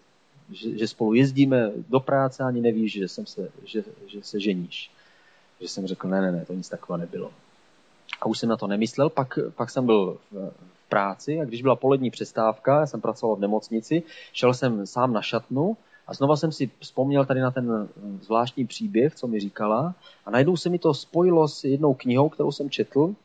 že, 0.51 0.77
že 0.77 0.88
spolu 0.88 1.13
jezdíme 1.13 1.71
do 1.89 1.99
práce, 1.99 2.43
ani 2.43 2.62
nevíš, 2.62 2.93
že, 2.93 3.08
jsem 3.08 3.25
se, 3.25 3.49
že, 3.63 3.84
že 4.08 4.23
se 4.23 4.39
ženíš. 4.39 4.91
Že 5.62 5.67
jsem 5.67 5.88
řekl, 5.88 6.08
ne, 6.08 6.21
ne, 6.21 6.31
ne, 6.31 6.45
to 6.45 6.53
nic 6.53 6.69
takového 6.69 6.97
nebylo. 6.97 7.31
A 8.21 8.25
už 8.25 8.39
jsem 8.39 8.49
na 8.49 8.58
to 8.58 8.67
nemyslel, 8.67 9.10
pak, 9.10 9.39
pak 9.56 9.69
jsem 9.69 9.86
byl 9.86 10.17
v, 10.32 10.51
práci 10.89 11.39
a 11.41 11.45
když 11.45 11.62
byla 11.62 11.75
polední 11.75 12.12
přestávka, 12.12 12.80
já 12.80 12.88
jsem 12.88 13.01
pracoval 13.01 13.36
v 13.36 13.39
nemocnici, 13.39 14.04
šel 14.34 14.54
jsem 14.54 14.88
sám 14.88 15.13
na 15.13 15.21
šatnu 15.21 15.78
a 16.08 16.13
znova 16.13 16.36
jsem 16.36 16.51
si 16.51 16.69
vzpomněl 16.80 17.25
tady 17.25 17.39
na 17.39 17.51
ten 17.51 17.71
eh, 17.71 17.88
zvláštní 18.21 18.67
příběh, 18.67 19.15
co 19.15 19.28
mi 19.28 19.39
říkala 19.39 19.95
a 20.25 20.32
najednou 20.32 20.58
se 20.58 20.69
mi 20.69 20.80
to 20.80 20.93
spojilo 20.93 21.47
s 21.47 21.63
jednou 21.63 21.93
knihou, 21.93 22.30
kterou 22.30 22.51
jsem 22.51 22.69
četl. 22.69 23.15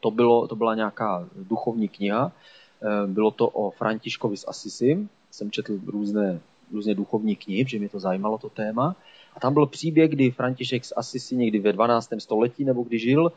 To, 0.00 0.10
bylo, 0.10 0.48
to 0.48 0.56
byla 0.56 0.74
nějaká 0.74 1.28
duchovní 1.36 1.88
kniha, 1.88 2.32
eh, 2.82 3.06
bylo 3.06 3.30
to 3.30 3.48
o 3.48 3.70
Františkovi 3.70 4.36
z 4.36 4.44
Asisi. 4.48 5.08
Jsem 5.30 5.50
četl 5.50 5.72
různé, 5.86 6.40
různé 6.72 6.94
duchovní 6.94 7.36
knihy, 7.36 7.64
že 7.68 7.78
mě 7.78 7.88
to 7.88 8.00
zajímalo 8.00 8.38
to 8.38 8.48
téma. 8.48 8.96
A 9.36 9.40
tam 9.40 9.54
byl 9.54 9.66
příběh, 9.66 10.10
kdy 10.10 10.30
František 10.30 10.84
z 10.84 10.92
Asisi 10.96 11.36
někdy 11.36 11.58
ve 11.58 11.72
12. 11.72 12.10
století, 12.18 12.64
nebo 12.64 12.82
kdy 12.82 12.98
žil, 12.98 13.32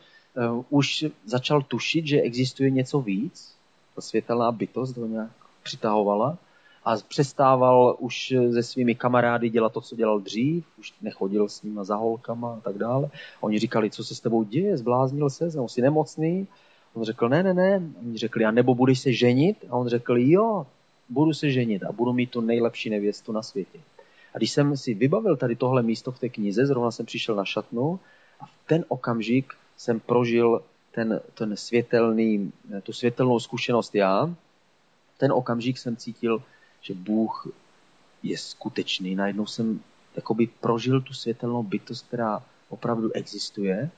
už 0.70 1.04
začal 1.24 1.62
tušit, 1.62 2.06
že 2.06 2.20
existuje 2.20 2.70
něco 2.70 3.00
víc. 3.00 3.54
Ta 3.94 4.00
světelná 4.00 4.52
bytost 4.52 4.96
ho 4.96 5.06
nějak 5.06 5.30
přitahovala 5.62 6.38
a 6.84 6.96
přestával 7.08 7.96
už 7.98 8.34
se 8.52 8.62
svými 8.62 8.94
kamarády 8.94 9.50
dělat 9.50 9.72
to, 9.72 9.80
co 9.80 9.96
dělal 9.96 10.20
dřív, 10.20 10.64
už 10.78 10.92
nechodil 11.02 11.48
s 11.48 11.62
nimi 11.62 11.80
za 11.82 11.96
holkama 11.96 12.54
a 12.54 12.60
tak 12.60 12.78
dále. 12.78 13.10
Oni 13.40 13.58
říkali, 13.58 13.90
co 13.90 14.04
se 14.04 14.14
s 14.14 14.20
tebou 14.20 14.42
děje, 14.42 14.76
zbláznil 14.76 15.30
se, 15.30 15.50
jsi 15.50 15.82
nemocný. 15.82 16.46
On 16.94 17.04
řekl, 17.04 17.28
ne, 17.28 17.42
ne, 17.42 17.54
ne. 17.54 17.82
Oni 18.02 18.18
řekli, 18.18 18.44
a 18.44 18.50
nebo 18.50 18.74
budeš 18.74 19.00
se 19.00 19.12
ženit? 19.12 19.64
A 19.70 19.76
on 19.76 19.88
řekl, 19.88 20.18
jo, 20.18 20.66
budu 21.08 21.34
se 21.34 21.50
ženit 21.50 21.82
a 21.82 21.92
budu 21.92 22.12
mít 22.12 22.30
tu 22.30 22.40
nejlepší 22.40 22.90
nevěstu 22.90 23.32
na 23.32 23.42
světě. 23.42 23.78
A 24.34 24.38
když 24.38 24.50
jsem 24.50 24.76
si 24.76 24.94
vybavil 24.94 25.36
tady 25.36 25.56
tohle 25.56 25.82
místo 25.82 26.12
v 26.12 26.18
té 26.18 26.28
knize, 26.28 26.66
zrovna 26.66 26.90
jsem 26.90 27.06
přišel 27.06 27.34
na 27.34 27.44
šatnu 27.44 28.00
a 28.40 28.46
v 28.46 28.50
ten 28.66 28.84
okamžik 28.88 29.54
jsem 29.76 30.00
prožil 30.00 30.62
ten, 30.90 31.20
ten 31.34 31.56
světelný, 31.56 32.52
tu 32.82 32.92
světelnou 32.92 33.40
zkušenost 33.40 33.94
já. 33.94 34.34
Ten 35.18 35.32
okamžik 35.32 35.78
jsem 35.78 35.96
cítil, 35.96 36.42
že 36.80 36.94
Bůh 36.94 37.48
je 38.22 38.38
skutečný. 38.38 39.14
Najednou 39.14 39.46
jsem 39.46 39.80
jakoby 40.16 40.46
prožil 40.46 41.00
tu 41.00 41.12
světelnou 41.14 41.62
bytost, 41.62 42.06
která 42.06 42.42
opravdu 42.68 43.12
existuje. 43.12 43.90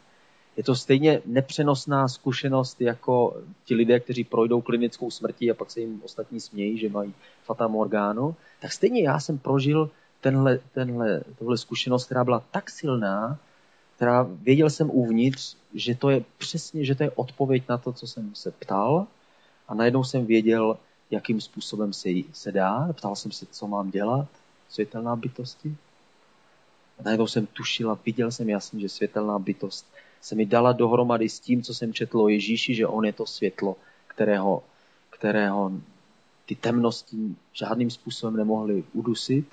Je 0.57 0.65
to 0.65 0.75
stejně 0.75 1.23
nepřenosná 1.27 2.09
zkušenost 2.09 2.81
jako 2.81 3.43
ti 3.65 3.75
lidé, 3.75 4.01
kteří 4.01 4.25
projdou 4.25 4.61
klinickou 4.61 5.11
smrtí 5.11 5.51
a 5.51 5.55
pak 5.55 5.71
se 5.71 5.81
jim 5.81 6.03
ostatní 6.05 6.41
smějí, 6.41 6.79
že 6.79 6.89
mají 6.89 7.15
fata 7.45 7.69
morgánu. 7.69 8.37
Tak 8.61 8.73
stejně 8.73 9.03
já 9.03 9.21
jsem 9.21 9.39
prožil 9.39 9.91
tenhle, 10.21 10.59
tenhle, 10.75 11.23
tohle 11.39 11.59
zkušenost, 11.59 12.05
která 12.05 12.25
byla 12.25 12.43
tak 12.51 12.71
silná, 12.71 13.39
která 13.99 14.23
věděl 14.23 14.71
jsem 14.71 14.91
uvnitř, 14.91 15.57
že 15.75 15.95
to 15.95 16.11
je 16.11 16.25
přesně, 16.39 16.85
že 16.85 16.95
to 16.95 17.03
je 17.03 17.11
odpověď 17.11 17.63
na 17.69 17.79
to, 17.79 17.93
co 17.93 18.07
jsem 18.07 18.35
se 18.35 18.51
ptal 18.51 19.07
a 19.69 19.75
najednou 19.75 20.05
jsem 20.05 20.27
věděl, 20.27 20.79
jakým 21.11 21.41
způsobem 21.41 21.93
se, 21.93 22.09
se 22.33 22.53
dá. 22.53 22.93
Ptal 22.93 23.17
jsem 23.17 23.33
se, 23.33 23.47
co 23.47 23.67
mám 23.67 23.91
dělat, 23.91 24.29
světelná 24.69 25.17
bytosti. 25.17 25.77
A 26.99 27.03
najednou 27.03 27.27
jsem 27.27 27.47
tušil 27.47 27.91
a 27.91 27.99
viděl 28.07 28.31
jsem 28.31 28.49
jasně, 28.49 28.81
že 28.81 28.89
světelná 28.89 29.39
bytost 29.39 29.87
se 30.21 30.35
mi 30.35 30.47
dala 30.47 30.73
dohromady 30.73 31.29
s 31.29 31.41
tím, 31.41 31.63
co 31.63 31.75
jsem 31.75 31.93
četl 31.93 32.21
o 32.21 32.29
Ježíši, 32.29 32.75
že 32.75 32.87
on 32.87 33.05
je 33.05 33.13
to 33.13 33.27
světlo, 33.27 33.77
kterého, 34.07 34.63
kterého 35.11 35.73
ty 36.47 36.55
temnosti 36.55 37.35
žádným 37.53 37.91
způsobem 37.91 38.37
nemohly 38.37 38.85
udusit. 38.93 39.47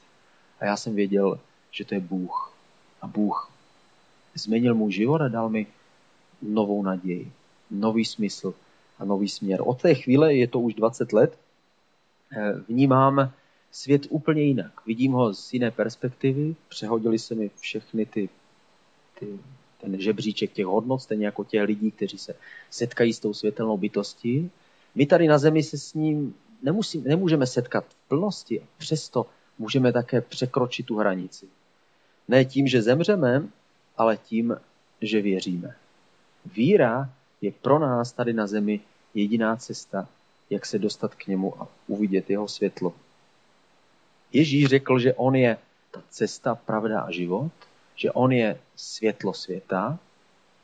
A 0.59 0.65
já 0.65 0.77
jsem 0.77 0.95
věděl, 0.95 1.39
že 1.71 1.85
to 1.85 1.93
je 1.93 1.99
Bůh. 1.99 2.53
A 3.01 3.07
Bůh 3.07 3.54
změnil 4.35 4.75
můj 4.75 4.91
život 4.91 5.21
a 5.21 5.27
dal 5.27 5.49
mi 5.49 5.67
novou 6.41 6.83
naději, 6.83 7.31
nový 7.71 8.05
smysl 8.05 8.53
a 8.99 9.05
nový 9.05 9.29
směr. 9.29 9.59
Od 9.63 9.81
té 9.81 9.95
chvíle, 9.95 10.33
je 10.33 10.47
to 10.47 10.59
už 10.59 10.73
20 10.73 11.13
let, 11.13 11.37
eh, 12.37 12.53
vnímám 12.67 13.31
svět 13.71 14.07
úplně 14.09 14.41
jinak. 14.41 14.85
Vidím 14.85 15.11
ho 15.11 15.33
z 15.33 15.53
jiné 15.53 15.71
perspektivy, 15.71 16.55
přehodili 16.69 17.19
se 17.19 17.35
mi 17.35 17.51
všechny 17.59 18.05
ty, 18.05 18.29
ty 19.19 19.39
ten 19.81 20.01
žebříček 20.01 20.51
těch 20.51 20.65
hodnot, 20.65 21.01
stejně 21.01 21.25
jako 21.25 21.43
těch 21.43 21.63
lidí, 21.63 21.91
kteří 21.91 22.17
se 22.17 22.35
setkají 22.69 23.13
s 23.13 23.19
tou 23.19 23.33
světelnou 23.33 23.77
bytostí. 23.77 24.51
My 24.95 25.05
tady 25.05 25.27
na 25.27 25.37
zemi 25.37 25.63
se 25.63 25.77
s 25.77 25.93
ním 25.93 26.35
nemusí, 26.61 27.01
nemůžeme 27.01 27.47
setkat 27.47 27.85
v 27.85 28.07
plnosti, 28.07 28.61
přesto 28.77 29.25
můžeme 29.59 29.93
také 29.93 30.21
překročit 30.21 30.85
tu 30.85 30.97
hranici. 30.97 31.45
Ne 32.27 32.45
tím, 32.45 32.67
že 32.67 32.81
zemřeme, 32.81 33.47
ale 33.97 34.17
tím, 34.17 34.57
že 35.01 35.21
věříme. 35.21 35.75
Víra 36.45 37.09
je 37.41 37.51
pro 37.51 37.79
nás 37.79 38.11
tady 38.11 38.33
na 38.33 38.47
zemi 38.47 38.79
jediná 39.13 39.55
cesta, 39.55 40.07
jak 40.49 40.65
se 40.65 40.79
dostat 40.79 41.15
k 41.15 41.27
němu 41.27 41.61
a 41.61 41.67
uvidět 41.87 42.29
jeho 42.29 42.47
světlo. 42.47 42.93
Ježíš 44.33 44.65
řekl, 44.65 44.99
že 44.99 45.13
on 45.13 45.35
je 45.35 45.57
ta 45.91 46.01
cesta, 46.09 46.55
pravda 46.55 47.01
a 47.01 47.11
život, 47.11 47.51
že 47.95 48.11
on 48.11 48.31
je 48.31 48.59
světlo 48.75 49.33
světa 49.33 49.99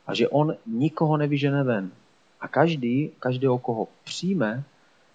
a 0.06 0.14
že 0.14 0.28
on 0.28 0.56
nikoho 0.66 1.16
nevyžene 1.16 1.64
ven. 1.64 1.90
A 2.40 2.48
každý, 2.48 3.10
každého, 3.18 3.58
koho 3.58 3.88
přijme, 4.04 4.64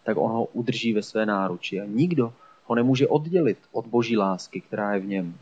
tak 0.04 0.18
on 0.18 0.32
ho 0.32 0.46
udrží 0.46 0.94
ve 0.94 1.04
své 1.04 1.26
náruči. 1.26 1.82
A 1.82 1.86
nikdo 1.86 2.34
ho 2.66 2.76
nemůže 2.76 3.08
oddělit 3.08 3.58
od 3.72 3.88
boží 3.88 4.18
lásky, 4.18 4.62
která 4.62 4.94
je 4.94 5.00
v 5.00 5.06
něm. 5.06 5.38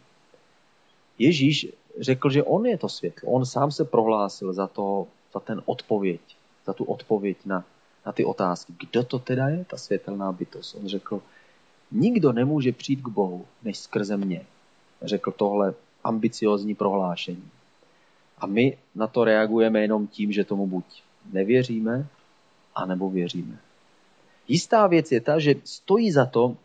Ježíš 1.20 1.68
řekl, 2.00 2.30
že 2.30 2.44
on 2.44 2.66
je 2.66 2.78
to 2.78 2.90
světlo. 2.90 3.32
On 3.32 3.46
sám 3.46 3.72
se 3.72 3.86
prohlásil 3.86 4.54
za, 4.54 4.68
to, 4.68 5.08
za 5.34 5.40
ten 5.40 5.62
odpověď, 5.66 6.22
za 6.66 6.74
tu 6.74 6.84
odpověď 6.84 7.38
na, 7.46 7.64
na 8.06 8.12
ty 8.12 8.26
otázky. 8.26 8.74
Kdo 8.80 9.04
to 9.04 9.20
teda 9.20 9.48
je, 9.48 9.66
ta 9.66 9.78
světelná 9.78 10.32
bytost? 10.32 10.76
On 10.76 10.88
řekl, 10.88 11.22
nikdo 11.92 12.32
nemůže 12.32 12.72
přijít 12.72 13.02
k 13.02 13.08
Bohu, 13.08 13.46
než 13.64 13.78
skrze 13.78 14.18
mě. 14.18 14.46
Řekl 15.02 15.32
tohle 15.32 15.74
ambiciozní 16.04 16.76
prohlášení. 16.76 17.50
A 18.38 18.46
my 18.46 18.78
na 18.96 19.08
to 19.08 19.24
reagujeme 19.24 19.82
jenom 19.82 20.08
tím, 20.08 20.32
že 20.32 20.44
tomu 20.44 20.68
buď 20.68 20.86
nevěříme, 21.34 22.08
anebo 22.76 23.10
věříme. 23.10 23.58
Jistá 24.48 24.88
věc 24.88 25.12
je 25.12 25.22
ta, 25.22 25.40
že 25.40 25.56
stojí 25.64 26.12
za 26.12 26.26
to 26.26 26.58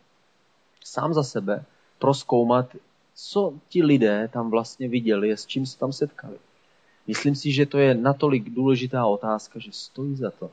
sám 0.83 1.13
za 1.13 1.23
sebe 1.23 1.63
proskoumat, 1.99 2.75
co 3.23 3.53
ti 3.69 3.83
lidé 3.83 4.29
tam 4.33 4.49
vlastně 4.49 4.89
viděli 4.89 5.33
a 5.33 5.37
s 5.37 5.45
čím 5.45 5.65
se 5.65 5.77
tam 5.77 5.93
setkali. 5.93 6.37
Myslím 7.07 7.35
si, 7.35 7.51
že 7.51 7.65
to 7.65 7.77
je 7.77 7.95
natolik 7.95 8.49
důležitá 8.49 9.05
otázka, 9.05 9.59
že 9.59 9.71
stojí 9.71 10.15
za 10.15 10.31
to 10.31 10.51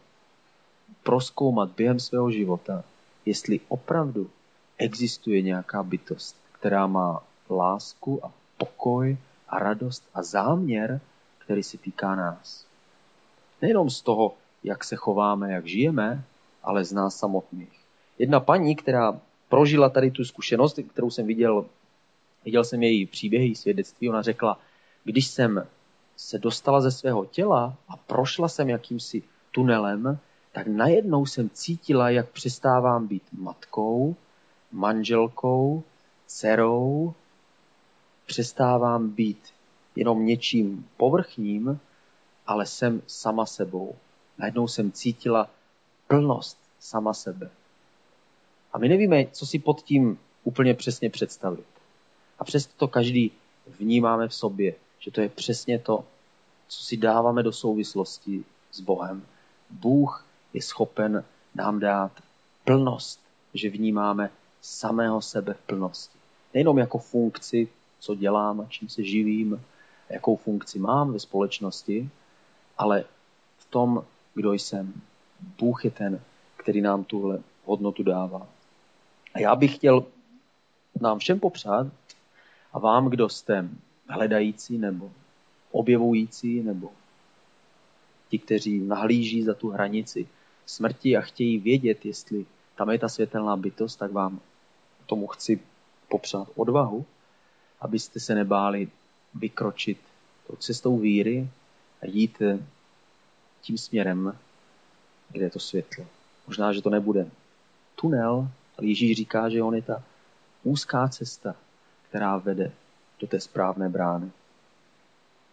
proskoumat 1.03 1.71
během 1.77 2.01
svého 2.01 2.31
života, 2.31 2.85
jestli 3.27 3.61
opravdu 3.69 4.31
existuje 4.79 5.43
nějaká 5.43 5.83
bytost, 5.83 6.37
která 6.53 6.87
má 6.87 7.23
lásku 7.51 8.25
a 8.25 8.33
pokoj 8.59 9.17
a 9.49 9.59
radost 9.59 10.09
a 10.15 10.23
záměr, 10.23 11.01
který 11.39 11.63
se 11.63 11.79
týká 11.79 12.15
nás. 12.15 12.67
Nejenom 13.63 13.91
z 13.91 14.03
toho, 14.03 14.35
jak 14.65 14.85
se 14.85 14.97
chováme, 14.97 15.53
jak 15.53 15.67
žijeme, 15.67 16.25
ale 16.63 16.85
z 16.85 16.93
nás 16.93 17.17
samotných. 17.17 17.81
Jedna 18.19 18.41
paní, 18.41 18.77
která 18.77 19.21
prožila 19.49 19.89
tady 19.89 20.11
tu 20.11 20.25
zkušenost, 20.25 20.79
kterou 20.93 21.11
jsem 21.11 21.27
viděl, 21.27 21.65
viděl 22.45 22.65
jsem 22.65 22.83
její 22.83 23.07
příběhy, 23.07 23.55
svědectví, 23.55 24.11
ona 24.11 24.23
řekla, 24.23 24.61
když 25.05 25.27
jsem 25.27 25.67
se 26.17 26.39
dostala 26.39 26.81
ze 26.81 26.91
svého 26.91 27.25
těla 27.25 27.77
a 27.89 27.97
prošla 27.97 28.49
jsem 28.49 28.69
jakýmsi 28.69 29.23
tunelem, 29.51 30.19
tak 30.53 30.67
najednou 30.67 31.27
jsem 31.27 31.51
cítila, 31.51 32.11
jak 32.11 32.29
přestávám 32.29 33.07
být 33.07 33.23
matkou, 33.33 34.17
manželkou, 34.73 35.83
dcerou, 36.27 37.15
přestávám 38.27 39.11
být 39.11 39.39
jenom 39.97 40.27
něčím 40.27 40.89
povrchním, 40.97 41.81
ale 42.47 42.67
jsem 42.67 43.03
sama 43.07 43.47
sebou. 43.47 43.95
Najednou 44.39 44.69
jsem 44.69 44.93
cítila 44.93 45.51
plnost 46.09 46.59
sama 46.81 47.15
sebe. 47.15 47.51
A 48.73 48.79
my 48.79 48.89
nevíme, 48.89 49.27
co 49.33 49.47
si 49.47 49.59
pod 49.59 49.83
tím 49.83 50.19
úplně 50.45 50.75
přesně 50.75 51.11
představit. 51.11 51.78
A 52.39 52.45
přesto 52.45 52.73
to 52.77 52.89
každý 52.89 53.31
vnímáme 53.79 54.29
v 54.29 54.35
sobě, 54.35 54.75
že 54.99 55.11
to 55.11 55.21
je 55.21 55.29
přesně 55.29 55.79
to, 55.79 56.05
co 56.69 56.83
si 56.83 56.97
dáváme 56.97 57.43
do 57.43 57.53
souvislosti 57.53 58.45
s 58.73 58.81
Bohem. 58.81 59.23
Bůh 59.71 60.27
je 60.53 60.63
schopen 60.63 61.25
nám 61.55 61.81
dát 61.81 62.13
plnost, 62.65 63.21
že 63.55 63.71
vnímáme 63.71 64.31
samého 64.61 65.23
sebe 65.23 65.55
v 65.55 65.67
plnosti. 65.67 66.19
Nejenom 66.55 66.79
jako 66.79 66.99
funkci, 66.99 67.69
co 67.99 68.15
dělám 68.15 68.61
a 68.61 68.67
čím 68.69 68.89
se 68.89 69.03
živím, 69.03 69.65
jakou 70.09 70.37
funkci 70.37 70.79
mám 70.79 71.13
ve 71.13 71.19
společnosti, 71.21 72.11
ale 72.79 73.05
v 73.59 73.65
tom, 73.71 74.05
kdo 74.35 74.53
jsem. 74.53 74.93
Bůh 75.59 75.85
je 75.85 75.91
ten, 75.91 76.21
který 76.57 76.81
nám 76.81 77.05
tuhle 77.05 77.43
hodnotu 77.65 78.03
dává. 78.03 78.47
A 79.35 79.41
já 79.41 79.57
bych 79.57 79.75
chtěl 79.75 80.05
nám 81.01 81.19
všem 81.19 81.41
popřát 81.41 81.87
a 82.73 82.79
vám, 82.79 83.09
kdo 83.09 83.29
jste 83.29 83.69
hledající 84.09 84.79
nebo 84.79 85.13
objevující 85.71 86.63
nebo 86.63 86.93
ti, 88.29 88.39
kteří 88.39 88.79
nahlíží 88.79 89.43
za 89.43 89.55
tu 89.55 89.71
hranici 89.71 90.29
smrti 90.67 91.17
a 91.17 91.21
chtějí 91.21 91.59
vědět, 91.59 92.07
jestli 92.07 92.47
tam 92.77 92.91
je 92.91 92.99
ta 92.99 93.09
světelná 93.09 93.57
bytost, 93.57 93.99
tak 93.99 94.13
vám 94.13 94.41
tomu 95.07 95.27
chci 95.27 95.61
popřát 96.09 96.49
odvahu, 96.55 97.05
abyste 97.81 98.21
se 98.21 98.35
nebáli 98.35 98.89
vykročit 99.35 99.99
tou 100.47 100.57
cestou 100.57 100.99
víry 100.99 101.49
a 102.03 102.07
jít 102.07 102.43
tím 103.61 103.79
směrem, 103.79 104.39
kde 105.29 105.45
je 105.45 105.51
to 105.51 105.59
světlo. 105.59 106.07
Možná, 106.47 106.73
že 106.73 106.83
to 106.83 106.91
nebude 106.91 107.31
tunel, 107.95 108.49
ale 108.79 108.87
Ježíš 108.87 109.17
říká, 109.17 109.49
že 109.49 109.63
on 109.63 109.75
je 109.75 109.83
ta 109.83 110.03
úzká 110.63 111.09
cesta, 111.09 111.55
která 112.09 112.37
vede 112.37 112.73
do 113.21 113.27
té 113.27 113.41
správné 113.41 113.89
brány. 113.89 114.31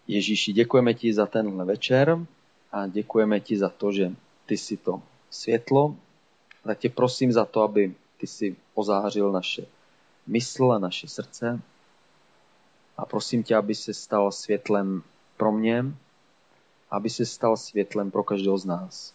Ježíši, 0.07 0.53
děkujeme 0.53 0.93
ti 0.93 1.13
za 1.13 1.25
tenhle 1.25 1.65
večer 1.65 2.17
a 2.71 2.87
děkujeme 2.87 3.39
ti 3.39 3.57
za 3.57 3.69
to, 3.69 3.91
že 3.91 4.11
ty 4.45 4.57
si 4.57 4.77
to 4.77 5.01
světlo. 5.29 5.95
Tak 6.63 6.79
tě 6.79 6.89
prosím 6.89 7.31
za 7.31 7.45
to, 7.45 7.61
aby 7.61 7.95
ty 8.17 8.27
si 8.27 8.55
ozářil 8.73 9.31
naše 9.31 9.65
mysl 10.27 10.71
a 10.71 10.79
naše 10.79 11.07
srdce. 11.07 11.61
A 12.97 13.05
prosím 13.05 13.43
tě, 13.43 13.55
aby 13.55 13.75
se 13.75 13.93
stal 13.93 14.31
světlem 14.31 15.03
pro 15.37 15.51
mě, 15.51 15.85
aby 16.91 17.09
se 17.09 17.25
stal 17.25 17.57
světlem 17.57 18.11
pro 18.11 18.23
každého 18.23 18.57
z 18.57 18.65
nás. 18.65 19.13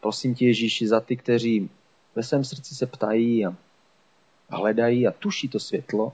Prosím 0.00 0.34
tě, 0.34 0.46
Ježíši, 0.46 0.88
za 0.88 1.00
ty, 1.00 1.16
kteří 1.16 1.70
ve 2.14 2.22
svém 2.22 2.44
srdci 2.44 2.74
se 2.74 2.86
ptají 2.86 3.46
a 3.46 3.56
hledají 4.48 5.06
a 5.06 5.12
tuší 5.12 5.48
to 5.48 5.60
světlo. 5.60 6.12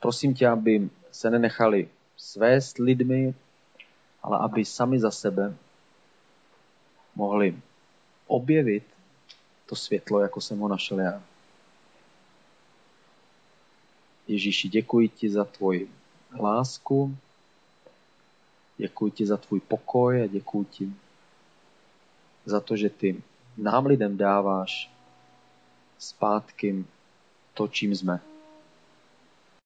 Prosím 0.00 0.34
tě, 0.34 0.48
aby 0.48 0.90
se 1.10 1.30
nenechali 1.30 1.88
svést 2.16 2.78
lidmi, 2.78 3.34
ale 4.22 4.38
aby 4.38 4.64
sami 4.64 5.00
za 5.00 5.10
sebe 5.10 5.54
mohli 7.14 7.58
objevit 8.26 8.84
to 9.66 9.76
světlo, 9.76 10.20
jako 10.20 10.40
jsem 10.40 10.58
ho 10.58 10.68
našel 10.68 11.00
já. 11.00 11.22
Ježíši, 14.28 14.68
děkuji 14.68 15.08
ti 15.08 15.30
za 15.30 15.44
tvoji 15.44 15.90
lásku, 16.40 17.16
děkuji 18.76 19.12
ti 19.12 19.26
za 19.26 19.36
tvůj 19.36 19.60
pokoj 19.60 20.22
a 20.22 20.26
děkuji 20.26 20.64
ti 20.64 20.92
za 22.44 22.60
to, 22.60 22.76
že 22.76 22.90
ty 22.90 23.22
nám 23.56 23.86
lidem 23.86 24.16
dáváš 24.16 24.95
zpátky 25.98 26.84
to, 27.54 27.68
čím 27.68 27.96
jsme. 27.96 28.20